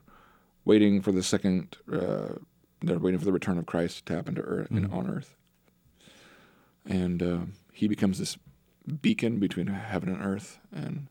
waiting 0.65 1.03
for 1.03 1.13
the 1.13 1.23
second. 1.23 1.77
Uh, 1.93 2.35
they're 2.81 2.99
waiting 2.99 3.19
for 3.19 3.25
the 3.27 3.33
return 3.33 3.59
of 3.59 3.67
Christ 3.67 4.07
to 4.07 4.15
happen 4.15 4.35
to 4.35 4.43
Earth 4.43 4.71
and 4.71 4.93
on 4.93 5.09
Earth, 5.09 5.37
and 6.87 7.23
uh, 7.23 7.39
he 7.73 7.87
becomes 7.87 8.19
this 8.19 8.37
beacon 9.01 9.39
between 9.39 9.67
heaven 9.69 10.09
and 10.09 10.25
earth, 10.25 10.59
and 10.75 11.07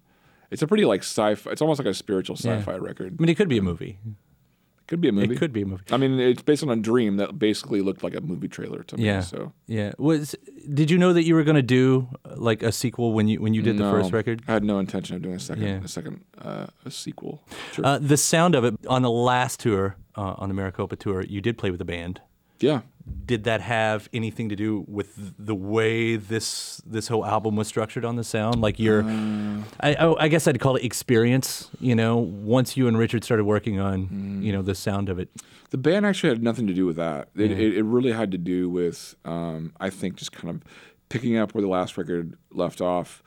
it's 0.49 0.61
a 0.61 0.67
pretty 0.67 0.85
like 0.85 1.01
sci-fi. 1.01 1.51
It's 1.51 1.61
almost 1.61 1.79
like 1.79 1.87
a 1.87 1.93
spiritual 1.93 2.35
sci-fi 2.35 2.75
record. 2.75 3.15
I 3.19 3.21
mean, 3.21 3.29
it 3.29 3.35
could 3.35 3.49
be 3.49 3.57
a 3.57 3.61
movie. 3.61 3.97
It 4.05 4.87
could 4.87 4.99
be 5.01 5.07
a 5.07 5.11
movie. 5.13 5.33
It 5.35 5.37
could 5.37 5.53
be 5.53 5.61
a 5.61 5.65
movie. 5.65 5.83
I 5.89 5.95
mean, 5.95 6.19
it's 6.19 6.41
based 6.41 6.63
on 6.63 6.69
a 6.69 6.75
dream 6.75 7.15
that 7.17 7.39
basically 7.39 7.79
looked 7.79 8.03
like 8.03 8.13
a 8.13 8.19
movie 8.19 8.49
trailer 8.49 8.83
to 8.83 8.97
me. 8.97 9.05
Yeah. 9.05 9.21
So 9.21 9.53
Yeah. 9.67 9.93
Was 9.97 10.35
did 10.73 10.91
you 10.91 10.97
know 10.97 11.13
that 11.13 11.23
you 11.23 11.33
were 11.35 11.43
going 11.45 11.55
to 11.55 11.61
do 11.61 12.09
like 12.35 12.61
a 12.61 12.73
sequel 12.73 13.13
when 13.13 13.29
you 13.29 13.39
when 13.41 13.53
you 13.53 13.61
did 13.61 13.77
the 13.77 13.89
first 13.89 14.11
record? 14.11 14.41
I 14.49 14.51
had 14.53 14.65
no 14.65 14.79
intention 14.79 15.15
of 15.15 15.21
doing 15.21 15.35
a 15.35 15.39
second, 15.39 15.63
Yeah. 15.63 15.79
a 15.83 15.87
second, 15.87 16.25
uh, 16.37 16.67
a 16.83 16.91
sequel. 16.91 17.41
Sure. 17.71 17.85
Uh, 17.85 17.99
the 17.99 18.17
sound 18.17 18.53
of 18.53 18.65
it 18.65 18.75
on 18.87 19.01
the 19.01 19.09
last 19.09 19.61
tour, 19.61 19.95
uh, 20.17 20.33
on 20.37 20.49
the 20.49 20.53
Maricopa 20.55 20.97
tour, 20.97 21.23
you 21.23 21.39
did 21.39 21.57
play 21.57 21.71
with 21.71 21.79
the 21.79 21.85
band. 21.85 22.19
yeah. 22.59 22.81
Did 23.25 23.45
that 23.45 23.61
have 23.61 24.09
anything 24.13 24.49
to 24.49 24.55
do 24.55 24.83
with 24.87 25.33
the 25.39 25.55
way 25.55 26.17
this 26.17 26.81
this 26.85 27.07
whole 27.07 27.25
album 27.25 27.55
was 27.55 27.67
structured 27.67 28.03
on 28.05 28.15
the 28.15 28.23
sound? 28.23 28.61
Like 28.61 28.77
your, 28.79 29.03
Uh. 29.03 29.63
I, 29.79 30.15
I 30.19 30.27
guess 30.27 30.47
I'd 30.47 30.59
call 30.59 30.75
it 30.75 30.83
experience. 30.83 31.69
You 31.79 31.95
know, 31.95 32.17
once 32.17 32.75
you 32.75 32.87
and 32.87 32.97
Richard 32.97 33.23
started 33.23 33.45
working 33.45 33.79
on, 33.79 34.07
Mm. 34.07 34.43
you 34.43 34.51
know, 34.51 34.61
the 34.61 34.75
sound 34.75 35.07
of 35.09 35.17
it. 35.19 35.29
The 35.69 35.77
band 35.77 36.05
actually 36.05 36.29
had 36.29 36.43
nothing 36.43 36.67
to 36.67 36.73
do 36.73 36.85
with 36.85 36.97
that. 36.97 37.29
It, 37.35 37.51
Yeah. 37.51 37.57
it, 37.57 37.77
it 37.77 37.83
really 37.83 38.11
had 38.11 38.31
to 38.31 38.37
do 38.37 38.69
with, 38.69 39.15
um, 39.23 39.71
I 39.79 39.89
think, 39.89 40.15
just 40.17 40.31
kind 40.33 40.49
of 40.49 40.61
picking 41.09 41.37
up 41.37 41.53
where 41.53 41.61
the 41.61 41.67
last 41.69 41.97
record 41.97 42.35
left 42.51 42.81
off, 42.81 43.23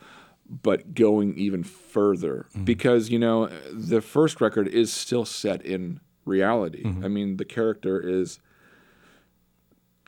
but 0.47 0.93
going 0.93 1.35
even 1.37 1.63
further. 1.63 2.45
Because, 2.63 3.09
you 3.09 3.17
know, 3.17 3.49
the 3.73 4.01
first 4.01 4.39
record 4.41 4.67
is 4.67 4.93
still 4.93 5.25
set 5.25 5.63
in 5.65 5.99
reality. 6.25 6.83
I 7.03 7.07
mean, 7.07 7.37
the 7.37 7.45
character 7.45 7.99
is 7.99 8.39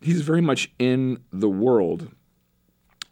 he's 0.02 0.22
very 0.22 0.42
much 0.42 0.72
in 0.80 1.24
the 1.32 1.50
world, 1.50 2.10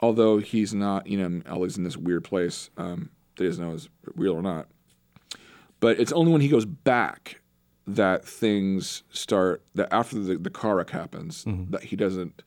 although 0.02 0.38
he's 0.38 0.74
not. 0.74 1.08
You 1.08 1.18
know, 1.18 1.42
always 1.50 1.78
in 1.78 1.84
this 1.84 1.98
weird 1.98 2.24
place 2.24 2.70
um, 2.78 3.10
that 3.36 3.44
he 3.44 3.50
doesn't 3.50 3.66
know 3.66 3.74
is 3.74 3.90
real 4.16 4.34
or 4.34 4.42
not. 4.42 4.68
But 5.80 6.00
it's 6.00 6.12
only 6.12 6.32
when 6.32 6.42
he 6.42 6.48
goes 6.48 6.66
back 6.66 7.42
that 7.88 8.26
things 8.26 9.04
start. 9.10 9.64
That 9.76 9.94
after 9.94 10.20
the, 10.20 10.38
the 10.38 10.50
car 10.50 10.78
wreck 10.78 10.90
happens, 10.90 11.44
that 11.72 11.84
he 11.84 11.96
doesn't. 11.96 12.44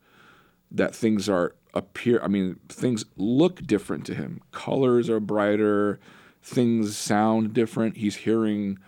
That 0.70 0.94
things 0.94 1.29
are 1.29 1.55
appear. 1.74 2.20
I 2.22 2.29
mean, 2.29 2.59
things 2.68 3.05
look 3.16 3.62
different 3.66 4.05
to 4.07 4.14
him. 4.14 4.40
Colors 4.53 5.09
are 5.09 5.20
brighter. 5.20 5.98
Things 6.42 6.96
sound 6.96 7.53
different. 7.53 7.96
He's 7.96 8.16
hearing 8.16 8.79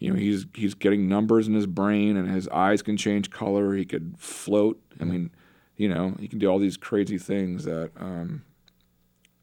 you 0.00 0.10
know 0.12 0.18
he's 0.18 0.46
he's 0.54 0.74
getting 0.74 1.08
numbers 1.08 1.46
in 1.46 1.54
his 1.54 1.66
brain 1.66 2.16
and 2.16 2.28
his 2.28 2.48
eyes 2.48 2.82
can 2.82 2.96
change 2.96 3.30
color 3.30 3.74
he 3.76 3.84
could 3.84 4.14
float 4.18 4.80
i 5.00 5.04
mean 5.04 5.30
you 5.76 5.88
know 5.88 6.14
he 6.18 6.26
can 6.26 6.38
do 6.40 6.48
all 6.48 6.58
these 6.58 6.76
crazy 6.76 7.18
things 7.18 7.64
that 7.64 7.90
um, 8.00 8.42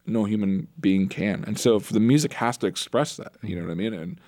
no 0.05 0.25
human 0.25 0.67
being 0.79 1.07
can 1.07 1.43
and 1.47 1.57
so 1.59 1.75
if 1.77 1.89
the 1.89 1.99
music 1.99 2.33
has 2.33 2.57
to 2.57 2.67
express 2.67 3.15
that 3.17 3.33
you 3.41 3.55
know 3.55 3.61
what 3.61 3.71
i 3.71 3.75
mean 3.75 3.93
and 3.93 4.19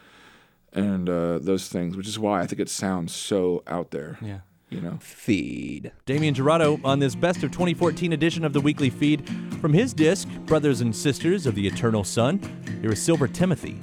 and 0.74 1.10
uh, 1.10 1.40
those 1.40 1.68
things 1.68 1.98
which 1.98 2.08
is 2.08 2.18
why 2.20 2.42
i 2.42 2.46
think 2.48 2.60
it 2.62 2.70
sounds 2.70 3.14
so 3.14 3.64
out 3.68 3.90
there 3.92 4.18
Yeah. 4.22 4.40
you 4.70 4.82
know 4.82 4.98
Feed. 5.02 5.92
Damien 6.06 6.36
Jurado 6.36 6.80
on 6.86 7.00
this 7.00 7.16
best 7.16 7.44
of 7.44 7.52
2014 7.52 8.14
edition 8.14 8.46
of 8.46 8.54
the 8.54 8.62
Weekly 8.62 8.90
Feed. 8.92 9.28
From 9.62 9.74
his 9.74 9.94
disc, 9.94 10.28
Brothers 10.46 10.82
and 10.82 10.96
Sisters 10.96 11.46
of 11.48 11.54
the 11.56 11.66
Eternal 11.68 12.04
Sun, 12.04 12.40
here 12.82 12.92
is 12.92 13.02
Silver 13.02 13.28
Timothy. 13.28 13.80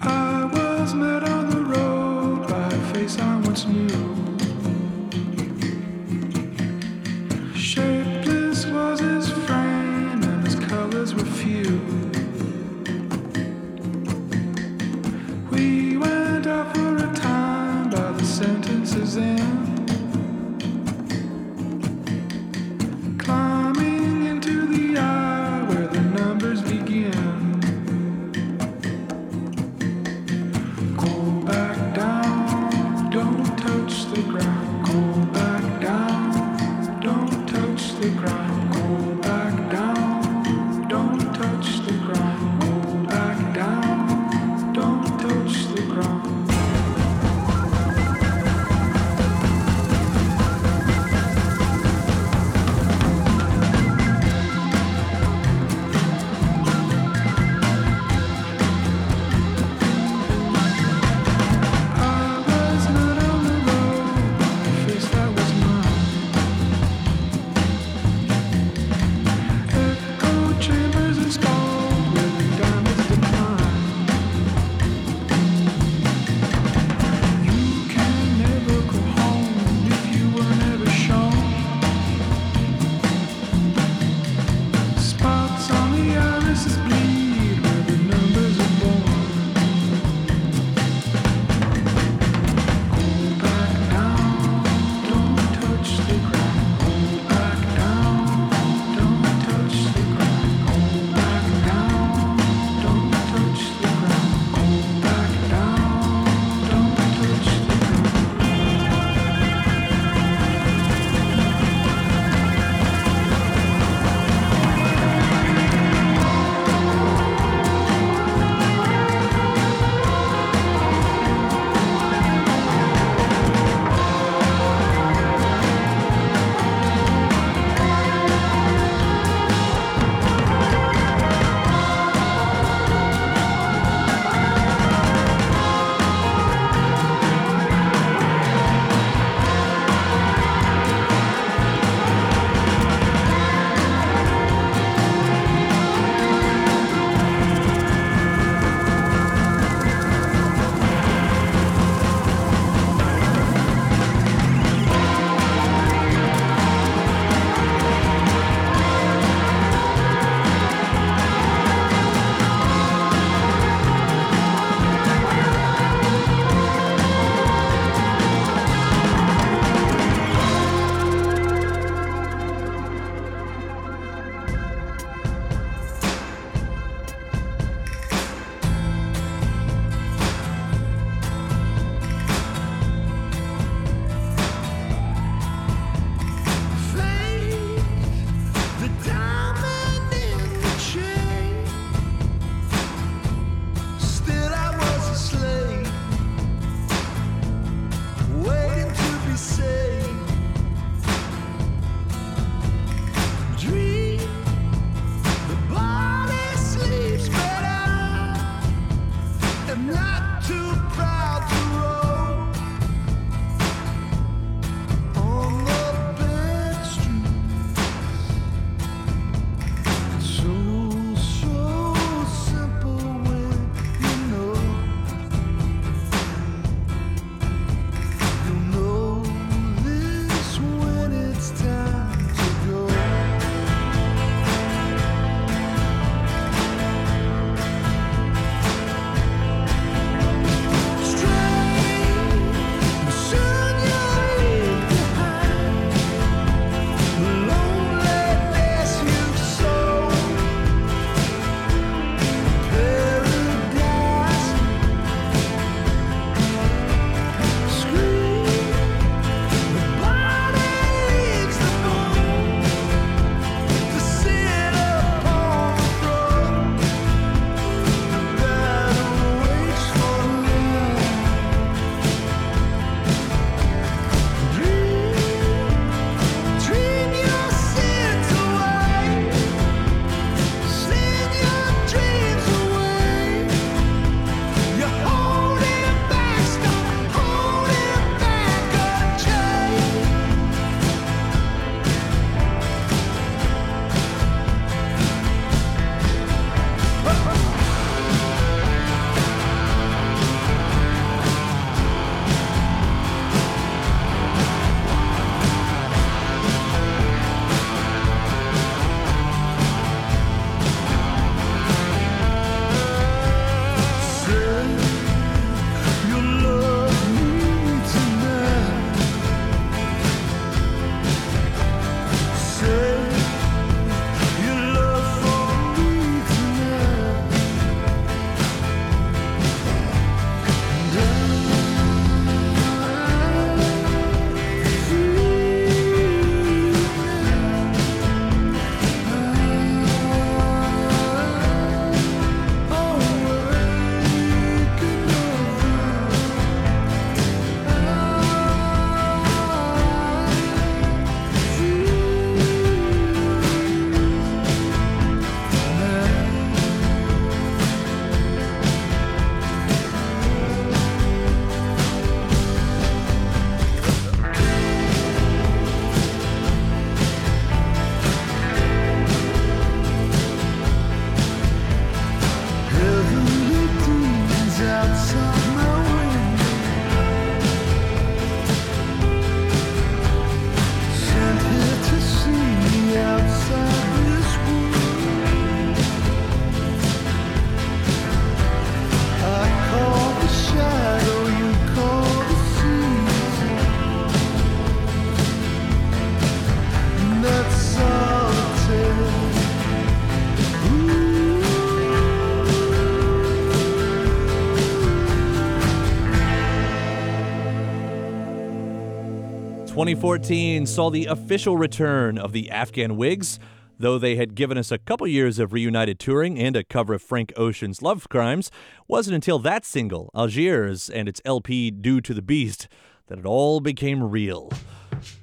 2014 409.76 410.64
saw 410.64 410.88
the 410.88 411.04
official 411.04 411.58
return 411.58 412.16
of 412.16 412.32
the 412.32 412.50
Afghan 412.50 412.96
Whigs. 412.96 413.38
Though 413.78 413.98
they 413.98 414.16
had 414.16 414.34
given 414.34 414.56
us 414.56 414.72
a 414.72 414.78
couple 414.78 415.06
years 415.06 415.38
of 415.38 415.52
reunited 415.52 415.98
touring 415.98 416.38
and 416.38 416.56
a 416.56 416.64
cover 416.64 416.94
of 416.94 417.02
Frank 417.02 417.30
Ocean's 417.36 417.82
Love 417.82 418.08
Crimes, 418.08 418.50
wasn't 418.88 419.16
until 419.16 419.38
that 419.40 419.66
single, 419.66 420.10
Algiers, 420.14 420.88
and 420.88 421.10
its 421.10 421.20
LP 421.26 421.70
Do 421.70 422.00
to 422.00 422.14
the 422.14 422.22
Beast, 422.22 422.68
that 423.08 423.18
it 423.18 423.26
all 423.26 423.60
became 423.60 424.02
real. 424.02 424.50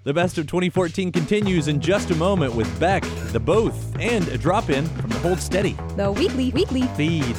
The 0.04 0.14
best 0.14 0.38
of 0.38 0.46
2014 0.46 1.12
continues 1.12 1.68
in 1.68 1.82
just 1.82 2.12
a 2.12 2.16
moment 2.16 2.54
with 2.54 2.80
Beck, 2.80 3.02
The 3.32 3.40
Both, 3.40 4.00
and 4.00 4.28
a 4.28 4.38
drop 4.38 4.70
in 4.70 4.86
from 4.86 5.10
the 5.10 5.18
Hold 5.18 5.40
Steady 5.40 5.76
The 5.98 6.12
weekly, 6.12 6.52
weekly 6.52 6.84
feed. 6.90 7.36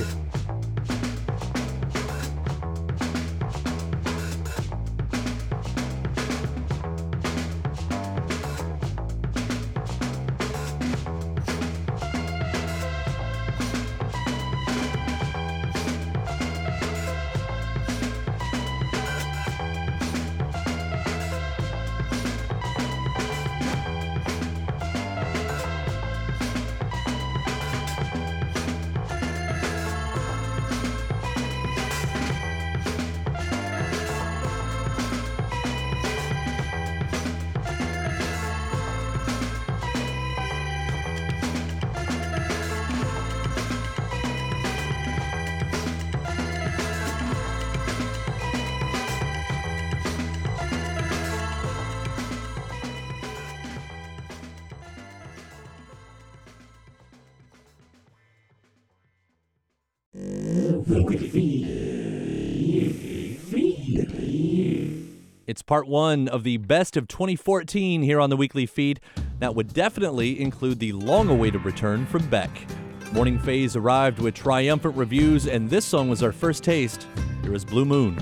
Part 65.74 65.88
one 65.88 66.28
of 66.28 66.44
the 66.44 66.56
best 66.56 66.96
of 66.96 67.08
2014 67.08 68.00
here 68.00 68.20
on 68.20 68.30
the 68.30 68.36
weekly 68.36 68.64
feed. 68.64 69.00
That 69.40 69.56
would 69.56 69.74
definitely 69.74 70.40
include 70.40 70.78
the 70.78 70.92
long 70.92 71.28
awaited 71.28 71.64
return 71.64 72.06
from 72.06 72.24
Beck. 72.28 72.48
Morning 73.10 73.40
Phase 73.40 73.74
arrived 73.74 74.20
with 74.20 74.34
triumphant 74.34 74.96
reviews, 74.96 75.48
and 75.48 75.68
this 75.68 75.84
song 75.84 76.08
was 76.08 76.22
our 76.22 76.30
first 76.30 76.62
taste. 76.62 77.08
Here 77.42 77.52
is 77.52 77.64
Blue 77.64 77.84
Moon. 77.84 78.16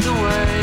Swept 0.00 0.06
away. 0.06 0.61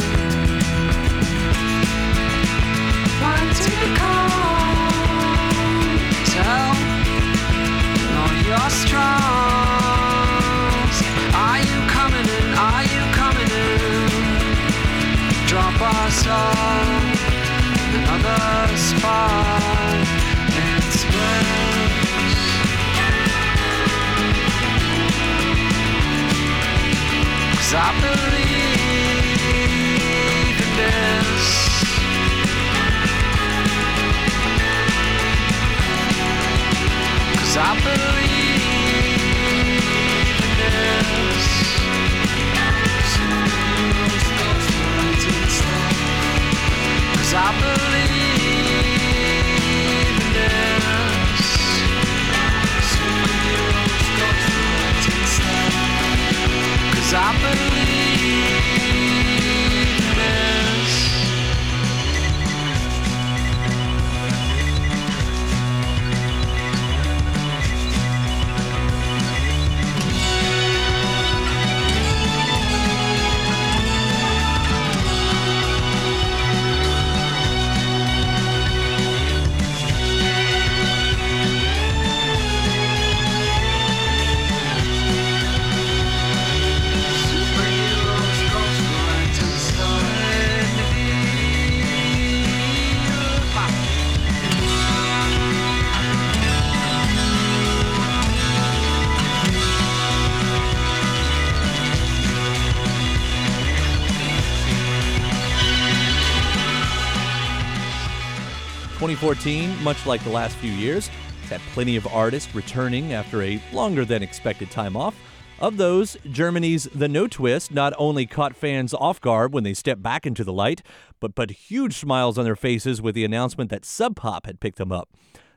2014, 109.20 109.84
much 109.84 110.06
like 110.06 110.24
the 110.24 110.30
last 110.30 110.56
few 110.58 110.72
years, 110.72 111.10
has 111.42 111.50
had 111.50 111.62
plenty 111.74 111.98
of 111.98 112.08
artists 112.08 112.56
returning 112.56 113.12
after 113.12 113.42
a 113.42 113.62
longer 113.74 114.06
than 114.06 114.24
expected 114.24 114.72
time 114.72 114.96
off. 114.96 115.14
Of 115.60 115.76
those, 115.76 116.16
Germany's 116.32 116.86
The 116.96 117.08
Notwist 117.08 117.70
not 117.70 117.92
only 117.98 118.26
caught 118.26 118.56
fans 118.56 118.94
off 118.94 119.20
guard 119.20 119.54
when 119.54 119.66
they 119.66 119.74
stepped 119.74 120.02
back 120.02 120.26
into 120.26 120.46
the 120.46 120.54
light, 120.54 120.82
but 121.20 121.36
put 121.36 121.52
huge 121.52 121.96
smiles 121.96 122.38
on 122.38 122.46
their 122.46 122.56
faces 122.56 123.02
with 123.02 123.14
the 123.14 123.26
announcement 123.26 123.70
that 123.72 123.84
Sub 123.84 124.16
Pop 124.16 124.46
had 124.46 124.62
picked 124.62 124.78
them 124.78 124.94
up. 124.94 125.10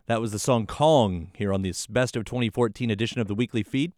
That 0.06 0.20
was 0.20 0.32
the 0.32 0.40
song 0.40 0.66
Kong 0.66 1.30
here 1.36 1.52
on 1.52 1.62
this 1.62 1.86
Best 1.86 2.16
of 2.16 2.24
2014 2.24 2.90
edition 2.90 3.20
of 3.20 3.28
the 3.28 3.34
Weekly 3.34 3.62
Feed. 3.62 3.92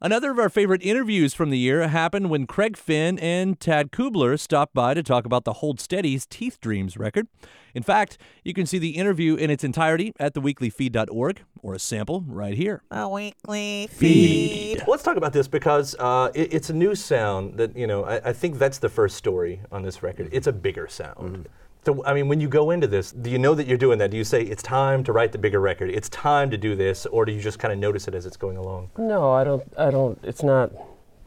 Another 0.00 0.30
of 0.30 0.38
our 0.38 0.50
favorite 0.50 0.82
interviews 0.82 1.32
from 1.32 1.48
the 1.48 1.56
year 1.56 1.88
happened 1.88 2.28
when 2.28 2.46
Craig 2.46 2.76
Finn 2.76 3.18
and 3.18 3.58
Tad 3.58 3.90
Kubler 3.90 4.38
stopped 4.38 4.74
by 4.74 4.92
to 4.92 5.02
talk 5.02 5.24
about 5.24 5.44
the 5.44 5.54
Hold 5.54 5.80
Steady's 5.80 6.26
Teeth 6.26 6.60
Dreams 6.60 6.98
record. 6.98 7.28
In 7.74 7.82
fact, 7.82 8.18
you 8.44 8.52
can 8.52 8.66
see 8.66 8.78
the 8.78 8.90
interview 8.90 9.36
in 9.36 9.48
its 9.48 9.64
entirety 9.64 10.12
at 10.20 10.34
theweeklyfeed.org 10.34 11.42
or 11.62 11.74
a 11.74 11.78
sample 11.78 12.24
right 12.26 12.54
here. 12.54 12.82
A 12.90 13.08
weekly 13.08 13.88
Feed. 13.90 14.82
Let's 14.86 15.02
talk 15.02 15.16
about 15.16 15.32
this 15.32 15.48
because 15.48 15.94
uh, 15.98 16.30
it, 16.34 16.52
it's 16.52 16.68
a 16.68 16.74
new 16.74 16.94
sound 16.94 17.56
that, 17.56 17.74
you 17.74 17.86
know, 17.86 18.04
I, 18.04 18.16
I 18.28 18.32
think 18.34 18.58
that's 18.58 18.78
the 18.78 18.90
first 18.90 19.16
story 19.16 19.62
on 19.72 19.82
this 19.82 20.02
record. 20.02 20.28
It's 20.30 20.46
a 20.46 20.52
bigger 20.52 20.88
sound. 20.88 21.48
So, 21.86 22.02
I 22.04 22.14
mean, 22.14 22.26
when 22.26 22.40
you 22.40 22.48
go 22.48 22.72
into 22.72 22.88
this, 22.88 23.12
do 23.12 23.30
you 23.30 23.38
know 23.38 23.54
that 23.54 23.68
you're 23.68 23.78
doing 23.78 23.98
that? 23.98 24.10
Do 24.10 24.16
you 24.16 24.24
say 24.24 24.42
it's 24.42 24.60
time 24.60 25.04
to 25.04 25.12
write 25.12 25.30
the 25.30 25.38
bigger 25.38 25.60
record? 25.60 25.88
It's 25.88 26.08
time 26.08 26.50
to 26.50 26.56
do 26.58 26.74
this, 26.74 27.06
or 27.06 27.24
do 27.24 27.30
you 27.30 27.40
just 27.40 27.60
kind 27.60 27.72
of 27.72 27.78
notice 27.78 28.08
it 28.08 28.14
as 28.16 28.26
it's 28.26 28.36
going 28.36 28.56
along? 28.56 28.90
No, 28.98 29.30
I 29.30 29.44
don't. 29.44 29.62
I 29.78 29.92
don't. 29.92 30.18
It's 30.24 30.42
not. 30.42 30.72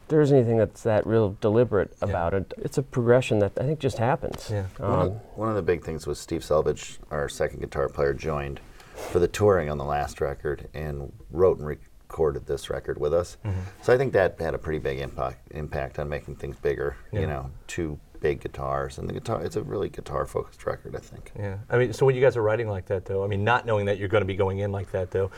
there 0.08 0.20
isn't 0.20 0.36
anything 0.36 0.58
that's 0.58 0.82
that 0.82 1.06
real 1.06 1.34
deliberate 1.40 1.96
about 2.02 2.34
it. 2.34 2.52
It's 2.58 2.76
a 2.76 2.82
progression 2.82 3.38
that 3.38 3.52
I 3.58 3.62
think 3.62 3.78
just 3.78 3.96
happens. 3.96 4.50
Yeah. 4.52 4.64
One, 4.76 4.90
Um, 4.92 4.98
of, 5.06 5.12
one 5.36 5.48
of 5.48 5.54
the 5.54 5.62
big 5.62 5.82
things 5.82 6.06
was 6.06 6.18
Steve 6.20 6.42
Selvidge, 6.42 6.98
our 7.10 7.26
second 7.30 7.60
guitar 7.60 7.88
player, 7.88 8.12
joined 8.12 8.60
for 8.94 9.18
the 9.18 9.28
touring 9.28 9.70
on 9.70 9.78
the 9.78 9.84
last 9.84 10.20
record 10.20 10.68
and 10.74 11.10
wrote 11.30 11.58
and 11.58 11.66
recorded 11.68 12.44
this 12.46 12.68
record 12.68 12.98
with 13.00 13.14
us. 13.14 13.38
Mhm. 13.46 13.52
So 13.82 13.94
I 13.94 13.96
think 13.96 14.12
that 14.12 14.38
had 14.40 14.52
a 14.52 14.58
pretty 14.58 14.80
big 14.80 14.98
impact 14.98 15.52
impact 15.52 15.98
on 15.98 16.08
making 16.10 16.34
things 16.36 16.56
bigger. 16.58 16.96
Yeah. 17.12 17.20
You 17.20 17.26
know, 17.28 17.50
two 17.66 17.98
big 18.20 18.40
guitars 18.40 18.98
and 18.98 19.08
the 19.08 19.12
guitar. 19.12 19.42
It's 19.42 19.56
a 19.56 19.62
really 19.62 19.88
guitar 19.88 20.26
focused 20.26 20.64
record, 20.66 20.94
I 20.94 21.00
think. 21.00 21.32
Yeah, 21.38 21.58
I 21.68 21.78
mean, 21.78 21.92
so 21.92 22.06
when 22.06 22.14
you 22.14 22.20
guys 22.20 22.36
are 22.36 22.42
writing 22.42 22.68
like 22.68 22.86
that, 22.86 23.04
though, 23.04 23.24
I 23.24 23.26
mean, 23.26 23.44
not 23.44 23.66
knowing 23.66 23.86
that 23.86 23.98
you're 23.98 24.08
going 24.08 24.22
to 24.22 24.26
be 24.26 24.36
going 24.36 24.58
in 24.58 24.72
like 24.72 24.90
that, 24.92 25.10
though, 25.10 25.30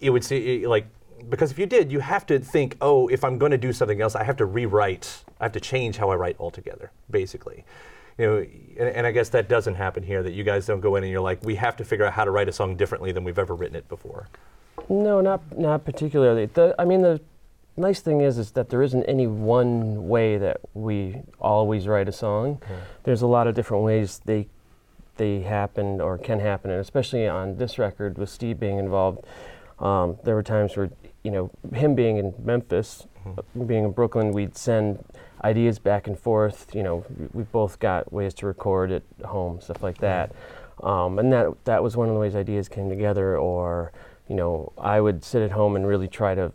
it 0.00 0.10
would 0.10 0.24
see 0.24 0.66
like 0.66 0.86
because 1.28 1.50
if 1.50 1.58
you 1.58 1.66
did, 1.66 1.90
you 1.90 2.00
have 2.00 2.26
to 2.26 2.38
think, 2.38 2.76
oh, 2.80 3.08
if 3.08 3.24
I'm 3.24 3.38
going 3.38 3.50
to 3.50 3.58
do 3.58 3.72
something 3.72 4.00
else, 4.00 4.14
I 4.14 4.24
have 4.24 4.36
to 4.36 4.46
rewrite, 4.46 5.24
I 5.40 5.44
have 5.44 5.52
to 5.52 5.60
change 5.60 5.96
how 5.96 6.10
I 6.10 6.16
write 6.16 6.36
altogether, 6.38 6.90
basically. 7.10 7.64
You 8.16 8.26
know, 8.26 8.38
and, 8.38 8.96
and 8.96 9.06
I 9.06 9.10
guess 9.10 9.28
that 9.30 9.48
doesn't 9.48 9.76
happen 9.76 10.02
here. 10.02 10.22
That 10.22 10.32
you 10.32 10.44
guys 10.44 10.66
don't 10.66 10.80
go 10.80 10.96
in 10.96 11.04
and 11.04 11.10
you're 11.10 11.20
like, 11.20 11.42
we 11.42 11.54
have 11.56 11.76
to 11.76 11.84
figure 11.84 12.04
out 12.04 12.12
how 12.12 12.24
to 12.24 12.30
write 12.30 12.48
a 12.48 12.52
song 12.52 12.76
differently 12.76 13.12
than 13.12 13.24
we've 13.24 13.38
ever 13.38 13.54
written 13.54 13.76
it 13.76 13.88
before. 13.88 14.28
No, 14.88 15.20
not 15.20 15.56
not 15.56 15.84
particularly. 15.84 16.46
The, 16.46 16.74
I 16.78 16.84
mean, 16.84 17.02
the 17.02 17.20
nice 17.78 18.00
thing 18.00 18.20
is 18.20 18.38
is 18.38 18.52
that 18.52 18.68
there 18.68 18.82
isn't 18.82 19.04
any 19.04 19.26
one 19.26 20.08
way 20.08 20.36
that 20.38 20.60
we 20.74 21.22
always 21.40 21.86
write 21.86 22.08
a 22.08 22.12
song. 22.12 22.60
There's 23.04 23.22
a 23.22 23.26
lot 23.26 23.46
of 23.46 23.54
different 23.54 23.84
ways 23.84 24.20
they 24.24 24.48
they 25.16 25.40
happen 25.40 26.00
or 26.00 26.16
can 26.18 26.40
happen, 26.40 26.70
and 26.70 26.80
especially 26.80 27.26
on 27.26 27.56
this 27.56 27.78
record 27.78 28.18
with 28.18 28.30
Steve 28.30 28.58
being 28.58 28.78
involved, 28.78 29.24
um, 29.78 30.16
there 30.24 30.34
were 30.34 30.42
times 30.42 30.76
where 30.76 30.90
you 31.22 31.30
know 31.30 31.50
him 31.74 31.94
being 31.94 32.16
in 32.16 32.34
Memphis, 32.42 33.06
uh, 33.26 33.42
being 33.66 33.84
in 33.84 33.92
Brooklyn, 33.92 34.32
we'd 34.32 34.56
send 34.56 35.04
ideas 35.44 35.78
back 35.78 36.06
and 36.06 36.18
forth. 36.18 36.74
You 36.74 36.82
know, 36.82 37.04
we, 37.16 37.26
we 37.32 37.42
both 37.44 37.78
got 37.78 38.12
ways 38.12 38.34
to 38.34 38.46
record 38.46 38.90
at 38.90 39.02
home, 39.24 39.60
stuff 39.60 39.82
like 39.82 39.98
that, 39.98 40.32
um, 40.82 41.18
and 41.18 41.32
that 41.32 41.64
that 41.64 41.82
was 41.82 41.96
one 41.96 42.08
of 42.08 42.14
the 42.14 42.20
ways 42.20 42.34
ideas 42.34 42.68
came 42.68 42.88
together. 42.88 43.36
Or 43.36 43.92
you 44.28 44.36
know, 44.36 44.72
I 44.78 45.00
would 45.00 45.24
sit 45.24 45.42
at 45.42 45.50
home 45.50 45.76
and 45.76 45.86
really 45.86 46.08
try 46.08 46.34
to 46.34 46.52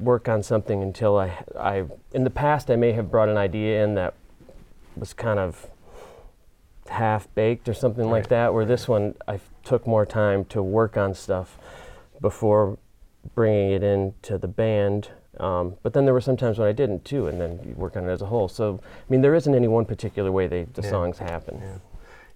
work 0.00 0.28
on 0.28 0.42
something 0.42 0.82
until 0.82 1.16
I, 1.18 1.44
I, 1.58 1.84
in 2.12 2.24
the 2.24 2.30
past, 2.30 2.70
I 2.70 2.76
may 2.76 2.92
have 2.92 3.10
brought 3.10 3.28
an 3.28 3.36
idea 3.36 3.84
in 3.84 3.94
that 3.94 4.14
was 4.96 5.12
kind 5.12 5.38
of 5.38 5.66
half 6.88 7.32
baked 7.34 7.68
or 7.68 7.74
something 7.74 8.10
like 8.10 8.28
that. 8.28 8.52
Where 8.52 8.64
this 8.64 8.88
one, 8.88 9.14
I 9.28 9.34
f- 9.34 9.50
took 9.64 9.86
more 9.86 10.04
time 10.06 10.44
to 10.46 10.62
work 10.62 10.96
on 10.96 11.14
stuff 11.14 11.58
before 12.20 12.78
bringing 13.34 13.70
it 13.72 13.82
into 13.82 14.38
the 14.38 14.48
band. 14.48 15.10
Um, 15.38 15.76
but 15.82 15.92
then 15.92 16.04
there 16.04 16.12
were 16.14 16.20
some 16.20 16.36
times 16.36 16.58
when 16.58 16.68
I 16.68 16.72
didn't 16.72 17.04
too, 17.04 17.26
and 17.26 17.40
then 17.40 17.60
you 17.64 17.74
work 17.74 17.96
on 17.96 18.08
it 18.08 18.12
as 18.12 18.20
a 18.20 18.26
whole. 18.26 18.48
So, 18.48 18.80
I 18.82 19.04
mean, 19.08 19.20
there 19.20 19.34
isn't 19.34 19.54
any 19.54 19.68
one 19.68 19.84
particular 19.84 20.32
way 20.32 20.46
they, 20.46 20.64
the 20.64 20.82
Yeah. 20.82 20.90
songs 20.90 21.18
happen. 21.18 21.62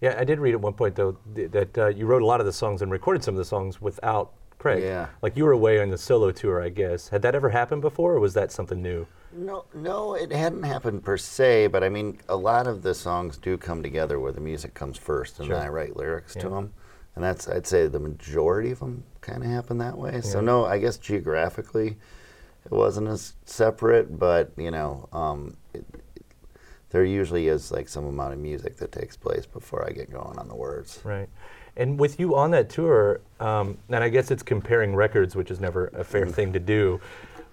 Yeah, 0.00 0.14
I 0.18 0.24
did 0.24 0.38
read 0.38 0.52
at 0.54 0.60
one 0.60 0.74
point 0.74 0.96
though 0.96 1.16
th- 1.34 1.50
that 1.52 1.78
uh, 1.78 1.86
you 1.88 2.06
wrote 2.06 2.22
a 2.22 2.26
lot 2.26 2.40
of 2.40 2.46
the 2.46 2.52
songs 2.52 2.82
and 2.82 2.90
recorded 2.92 3.24
some 3.24 3.34
of 3.34 3.38
the 3.38 3.44
songs 3.44 3.80
without 3.80 4.32
Craig. 4.64 4.82
Yeah. 4.82 5.08
Like 5.20 5.36
you 5.36 5.44
were 5.44 5.52
away 5.52 5.78
on 5.78 5.90
the 5.90 5.98
solo 5.98 6.30
tour, 6.30 6.62
I 6.62 6.70
guess. 6.70 7.08
Had 7.08 7.20
that 7.20 7.34
ever 7.34 7.50
happened 7.50 7.82
before, 7.82 8.14
or 8.14 8.18
was 8.20 8.32
that 8.32 8.50
something 8.50 8.80
new? 8.80 9.06
No, 9.30 9.66
no, 9.74 10.14
it 10.14 10.32
hadn't 10.32 10.62
happened 10.62 11.04
per 11.04 11.18
se, 11.18 11.66
but 11.66 11.84
I 11.84 11.90
mean, 11.90 12.18
a 12.30 12.36
lot 12.36 12.66
of 12.66 12.82
the 12.82 12.94
songs 12.94 13.36
do 13.36 13.58
come 13.58 13.82
together 13.82 14.18
where 14.18 14.32
the 14.32 14.40
music 14.40 14.72
comes 14.72 14.96
first, 14.96 15.38
and 15.38 15.48
Sure. 15.48 15.56
then 15.56 15.66
I 15.66 15.68
write 15.68 15.96
lyrics 15.96 16.32
to 16.36 16.48
them, 16.48 16.72
and 17.14 17.22
that's 17.22 17.46
I'd 17.46 17.66
say 17.66 17.88
the 17.88 17.98
majority 17.98 18.70
of 18.70 18.78
them 18.78 19.04
kind 19.20 19.42
of 19.44 19.50
happen 19.50 19.76
that 19.78 19.98
way. 19.98 20.22
So 20.22 20.40
no, 20.40 20.64
I 20.64 20.78
guess 20.78 20.96
geographically, 20.96 21.98
it 22.64 22.72
wasn't 22.72 23.08
as 23.08 23.34
separate, 23.44 24.18
but 24.18 24.50
you 24.56 24.70
know, 24.70 25.08
um, 25.12 25.58
it, 25.74 25.84
there 26.88 27.04
usually 27.04 27.48
is 27.48 27.70
like 27.70 27.88
some 27.88 28.06
amount 28.06 28.32
of 28.32 28.38
music 28.38 28.78
that 28.78 28.92
takes 28.92 29.14
place 29.16 29.44
before 29.44 29.84
I 29.86 29.90
get 29.90 30.10
going 30.10 30.38
on 30.38 30.48
the 30.48 30.54
words. 30.56 31.00
Right. 31.04 31.28
And 31.76 31.98
with 31.98 32.20
you 32.20 32.36
on 32.36 32.50
that 32.52 32.70
tour, 32.70 33.20
um, 33.40 33.78
and 33.88 34.02
I 34.04 34.08
guess 34.08 34.30
it's 34.30 34.42
comparing 34.42 34.94
records, 34.94 35.34
which 35.34 35.50
is 35.50 35.60
never 35.60 35.88
a 35.88 36.04
fair 36.04 36.26
thing 36.26 36.52
to 36.52 36.60
do, 36.60 37.00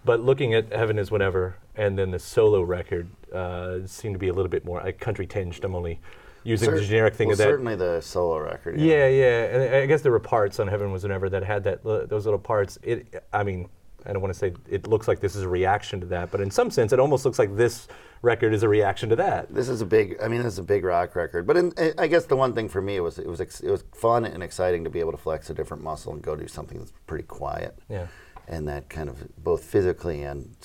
but 0.05 0.19
looking 0.19 0.53
at 0.53 0.71
Heaven 0.71 0.99
is 0.99 1.11
Whenever 1.11 1.55
and 1.75 1.97
then 1.97 2.11
the 2.11 2.19
solo 2.19 2.61
record 2.61 3.07
uh, 3.33 3.79
seemed 3.85 4.15
to 4.15 4.19
be 4.19 4.27
a 4.27 4.33
little 4.33 4.49
bit 4.49 4.65
more 4.65 4.85
uh, 4.85 4.91
country 4.99 5.25
tinged. 5.25 5.63
I'm 5.63 5.75
only 5.75 5.99
using 6.43 6.71
the 6.71 6.81
generic 6.81 7.15
thing 7.15 7.27
well, 7.27 7.33
of 7.33 7.37
that. 7.37 7.43
Certainly 7.45 7.75
the 7.77 8.01
solo 8.01 8.39
record. 8.39 8.79
Yeah, 8.79 9.07
yeah, 9.07 9.43
and 9.45 9.75
I 9.75 9.85
guess 9.85 10.01
there 10.01 10.11
were 10.11 10.19
parts 10.19 10.59
on 10.59 10.67
Heaven 10.67 10.91
Was 10.91 11.03
Whenever 11.03 11.29
that 11.29 11.43
had 11.43 11.63
that 11.63 11.83
those 11.83 12.25
little 12.25 12.39
parts. 12.39 12.77
It, 12.83 13.23
I 13.31 13.43
mean, 13.43 13.69
I 14.05 14.13
don't 14.13 14.21
want 14.21 14.33
to 14.33 14.39
say 14.39 14.53
it 14.69 14.87
looks 14.87 15.07
like 15.07 15.19
this 15.19 15.35
is 15.35 15.43
a 15.43 15.49
reaction 15.49 15.99
to 16.01 16.07
that, 16.07 16.31
but 16.31 16.41
in 16.41 16.51
some 16.51 16.71
sense, 16.71 16.93
it 16.93 16.99
almost 16.99 17.25
looks 17.25 17.39
like 17.39 17.55
this 17.55 17.87
record 18.21 18.53
is 18.53 18.63
a 18.63 18.69
reaction 18.69 19.09
to 19.09 19.15
that. 19.17 19.53
This 19.53 19.69
is 19.69 19.81
a 19.81 19.85
big. 19.85 20.17
I 20.21 20.27
mean, 20.27 20.41
this 20.43 20.53
is 20.53 20.59
a 20.59 20.63
big 20.63 20.83
rock 20.83 21.15
record. 21.15 21.47
But 21.47 21.57
in, 21.57 21.73
I 21.97 22.07
guess 22.07 22.25
the 22.25 22.35
one 22.35 22.53
thing 22.53 22.69
for 22.69 22.81
me 22.81 22.99
was 22.99 23.17
it 23.19 23.27
was 23.27 23.41
ex- 23.41 23.61
it 23.61 23.71
was 23.71 23.83
fun 23.93 24.25
and 24.25 24.43
exciting 24.43 24.83
to 24.83 24.89
be 24.89 24.99
able 24.99 25.11
to 25.11 25.17
flex 25.17 25.49
a 25.49 25.53
different 25.53 25.83
muscle 25.83 26.13
and 26.13 26.21
go 26.21 26.35
do 26.35 26.47
something 26.47 26.77
that's 26.77 26.93
pretty 27.07 27.25
quiet. 27.25 27.77
Yeah. 27.89 28.07
And 28.47 28.67
that 28.67 28.89
kind 28.89 29.09
of 29.09 29.27
both 29.37 29.63
physically 29.63 30.23
and 30.23 30.55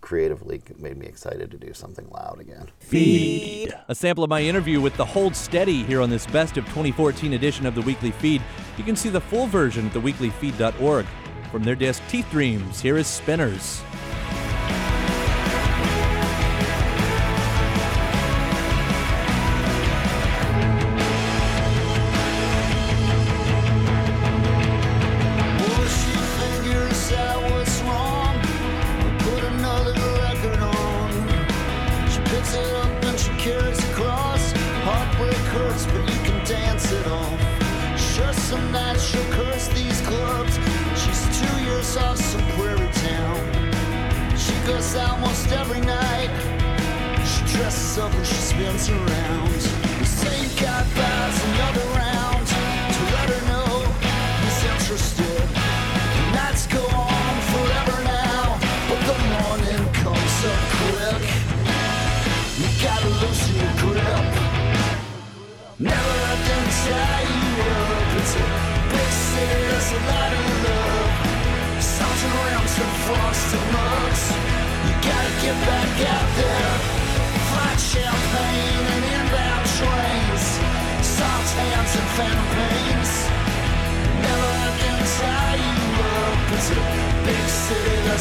creatively 0.00 0.62
made 0.78 0.96
me 0.96 1.06
excited 1.06 1.50
to 1.50 1.58
do 1.58 1.74
something 1.74 2.08
loud 2.10 2.40
again. 2.40 2.70
Feed. 2.78 3.74
A 3.88 3.94
sample 3.94 4.24
of 4.24 4.30
my 4.30 4.40
interview 4.40 4.80
with 4.80 4.96
the 4.96 5.04
Hold 5.04 5.34
Steady 5.34 5.82
here 5.82 6.00
on 6.00 6.08
this 6.08 6.26
best 6.26 6.56
of 6.56 6.64
2014 6.66 7.32
edition 7.32 7.66
of 7.66 7.74
the 7.74 7.82
Weekly 7.82 8.12
Feed. 8.12 8.40
You 8.76 8.84
can 8.84 8.96
see 8.96 9.08
the 9.08 9.20
full 9.20 9.46
version 9.46 9.88
at 9.88 9.92
theweeklyfeed.org. 9.92 11.06
From 11.50 11.64
their 11.64 11.74
disc 11.74 12.02
Teeth 12.08 12.30
Dreams, 12.30 12.80
here 12.80 12.96
is 12.96 13.06
Spinners. 13.06 13.82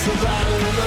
There's 0.06 0.78
a 0.80 0.87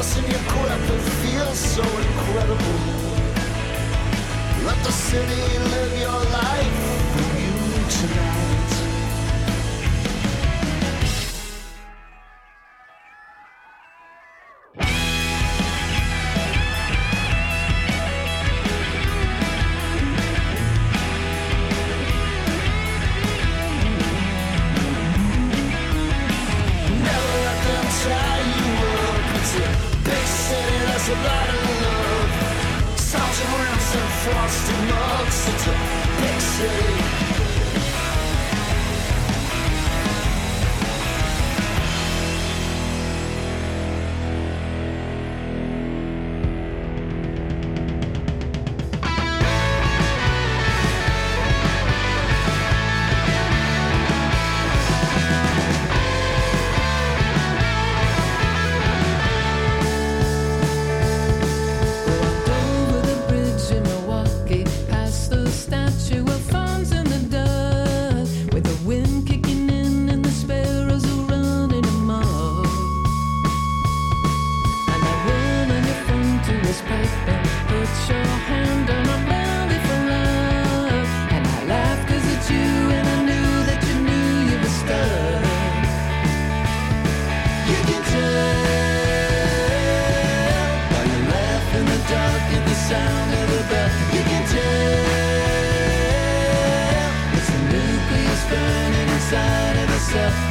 Lost 0.00 0.16
in 0.16 0.30
your 0.30 0.40
crap 0.48 0.80
and 0.80 1.02
feel 1.20 1.52
so 1.52 1.82
incredible. 1.82 2.80
Let 4.64 4.82
the 4.82 4.92
city 4.92 5.58
live 5.58 6.00
your 6.00 6.24
life. 6.32 6.89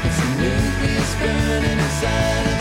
It's 0.06 0.20
a 0.20 0.30
nucleus 0.42 1.16
burning 1.16 1.80
inside 1.80 2.59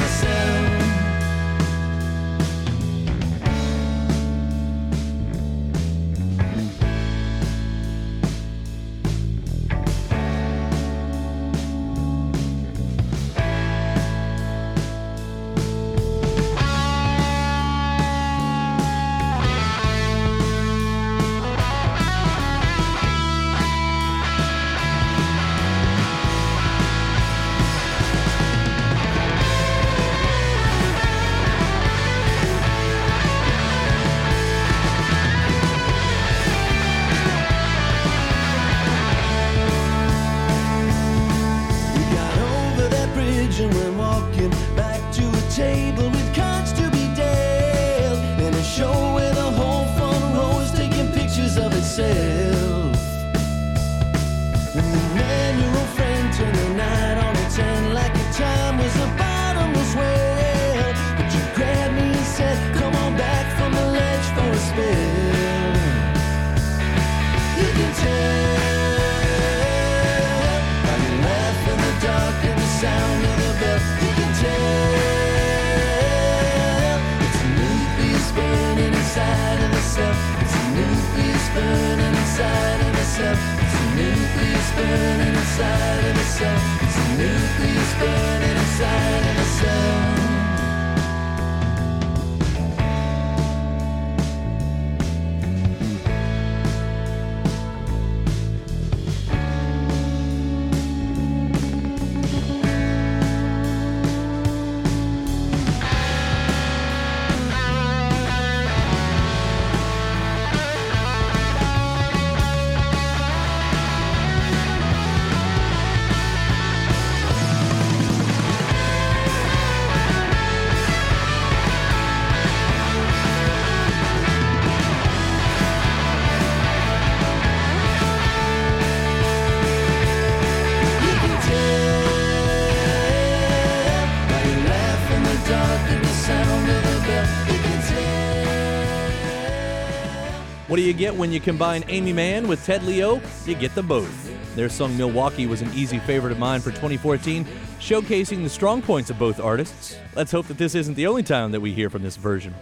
do 140.78 140.84
you 140.84 140.92
get 140.92 141.12
when 141.12 141.32
you 141.32 141.40
combine 141.40 141.82
Aimee 141.88 142.12
Mann 142.12 142.46
with 142.46 142.64
Ted 142.64 142.84
Leo? 142.84 143.20
You 143.46 143.56
get 143.56 143.74
them 143.74 143.88
both. 143.88 144.54
Their 144.54 144.68
song 144.68 144.96
Milwaukee 144.96 145.48
was 145.48 145.60
an 145.60 145.68
easy 145.74 145.98
favorite 145.98 146.30
of 146.30 146.38
mine 146.38 146.60
for 146.60 146.70
2014, 146.70 147.44
showcasing 147.80 148.44
the 148.44 148.48
strong 148.48 148.80
points 148.80 149.10
of 149.10 149.18
both 149.18 149.40
artists. 149.40 149.96
Let's 150.14 150.30
hope 150.30 150.46
that 150.46 150.56
this 150.56 150.76
isn't 150.76 150.94
the 150.94 151.08
only 151.08 151.24
time 151.24 151.50
that 151.50 151.58
we 151.58 151.72
hear 151.72 151.90
from 151.90 152.04
this 152.04 152.16
version. 152.16 152.54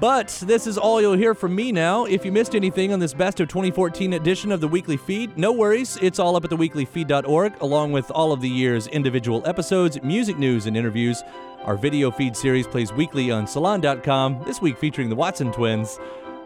But 0.00 0.42
this 0.46 0.66
is 0.66 0.78
all 0.78 1.02
you'll 1.02 1.12
hear 1.12 1.34
from 1.34 1.54
me 1.54 1.70
now. 1.70 2.06
If 2.06 2.24
you 2.24 2.32
missed 2.32 2.54
anything 2.54 2.94
on 2.94 2.98
this 2.98 3.12
best 3.12 3.40
of 3.40 3.48
2014 3.48 4.14
edition 4.14 4.50
of 4.50 4.62
the 4.62 4.68
Weekly 4.68 4.96
Feed, 4.96 5.36
no 5.36 5.52
worries. 5.52 5.98
It's 6.00 6.18
all 6.18 6.34
up 6.34 6.44
at 6.44 6.50
theweeklyfeed.org, 6.50 7.60
along 7.60 7.92
with 7.92 8.10
all 8.10 8.32
of 8.32 8.40
the 8.40 8.48
year's 8.48 8.86
individual 8.86 9.46
episodes, 9.46 10.02
music 10.02 10.38
news, 10.38 10.64
and 10.64 10.78
interviews. 10.78 11.22
Our 11.64 11.76
video 11.76 12.10
feed 12.10 12.34
series 12.36 12.66
plays 12.66 12.90
weekly 12.90 13.30
on 13.30 13.46
Salon.com, 13.46 14.42
this 14.44 14.62
week 14.62 14.78
featuring 14.78 15.10
the 15.10 15.14
Watson 15.14 15.52
twins. 15.52 15.98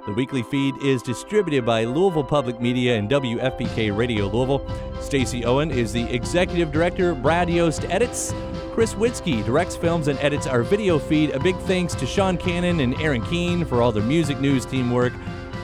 The 0.07 0.13
weekly 0.13 0.45
feed 0.45 0.77
is 0.77 1.03
distributed 1.03 1.67
by 1.67 1.83
Louisville 1.83 2.23
Public 2.23 2.61
Media 2.61 2.97
and 2.97 3.11
WFPK 3.11 3.97
Radio 3.97 4.29
Louisville. 4.29 4.65
Stacy 5.01 5.45
Owen 5.45 5.73
is 5.73 5.93
the 5.93 6.05
executive 6.15 6.71
director. 6.71 7.13
Brad 7.13 7.51
Yost 7.51 7.85
edits. 7.87 8.33
Chris 8.73 8.95
Witzke 8.95 9.45
directs, 9.45 9.75
films, 9.75 10.07
and 10.07 10.17
edits 10.21 10.47
our 10.47 10.63
video 10.63 11.01
feed. 11.01 11.31
A 11.31 11.41
big 11.41 11.57
thanks 11.63 11.93
to 11.97 12.07
Sean 12.07 12.37
Cannon 12.37 12.79
and 12.79 12.95
Aaron 13.01 13.21
Keene 13.23 13.65
for 13.65 13.83
all 13.83 13.91
their 13.91 14.05
music 14.05 14.39
news 14.39 14.65
teamwork. 14.65 15.13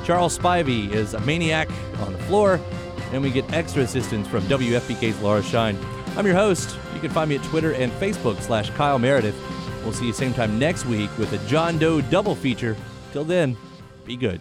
Charles 0.04 0.36
Spivey 0.36 0.90
is 0.90 1.14
a 1.14 1.20
maniac 1.20 1.68
on 2.00 2.12
the 2.12 2.18
floor, 2.24 2.58
and 3.12 3.22
we 3.22 3.30
get 3.30 3.50
extra 3.52 3.84
assistance 3.84 4.26
from 4.26 4.42
WFPK's 4.46 5.20
Laura 5.20 5.44
Shine. 5.44 5.78
I'm 6.16 6.26
your 6.26 6.34
host. 6.34 6.76
You 6.94 7.00
can 7.00 7.10
find 7.10 7.30
me 7.30 7.36
at 7.36 7.44
Twitter 7.44 7.74
and 7.74 7.92
Facebook 7.92 8.40
slash 8.40 8.70
Kyle 8.70 8.98
Meredith. 8.98 9.40
We'll 9.84 9.92
see 9.92 10.06
you 10.06 10.12
same 10.12 10.34
time 10.34 10.58
next 10.58 10.84
week 10.84 11.16
with 11.16 11.32
a 11.32 11.38
John 11.48 11.78
Doe 11.78 12.00
double 12.00 12.34
feature. 12.34 12.76
Till 13.12 13.22
then, 13.22 13.56
be 14.04 14.16
good. 14.16 14.40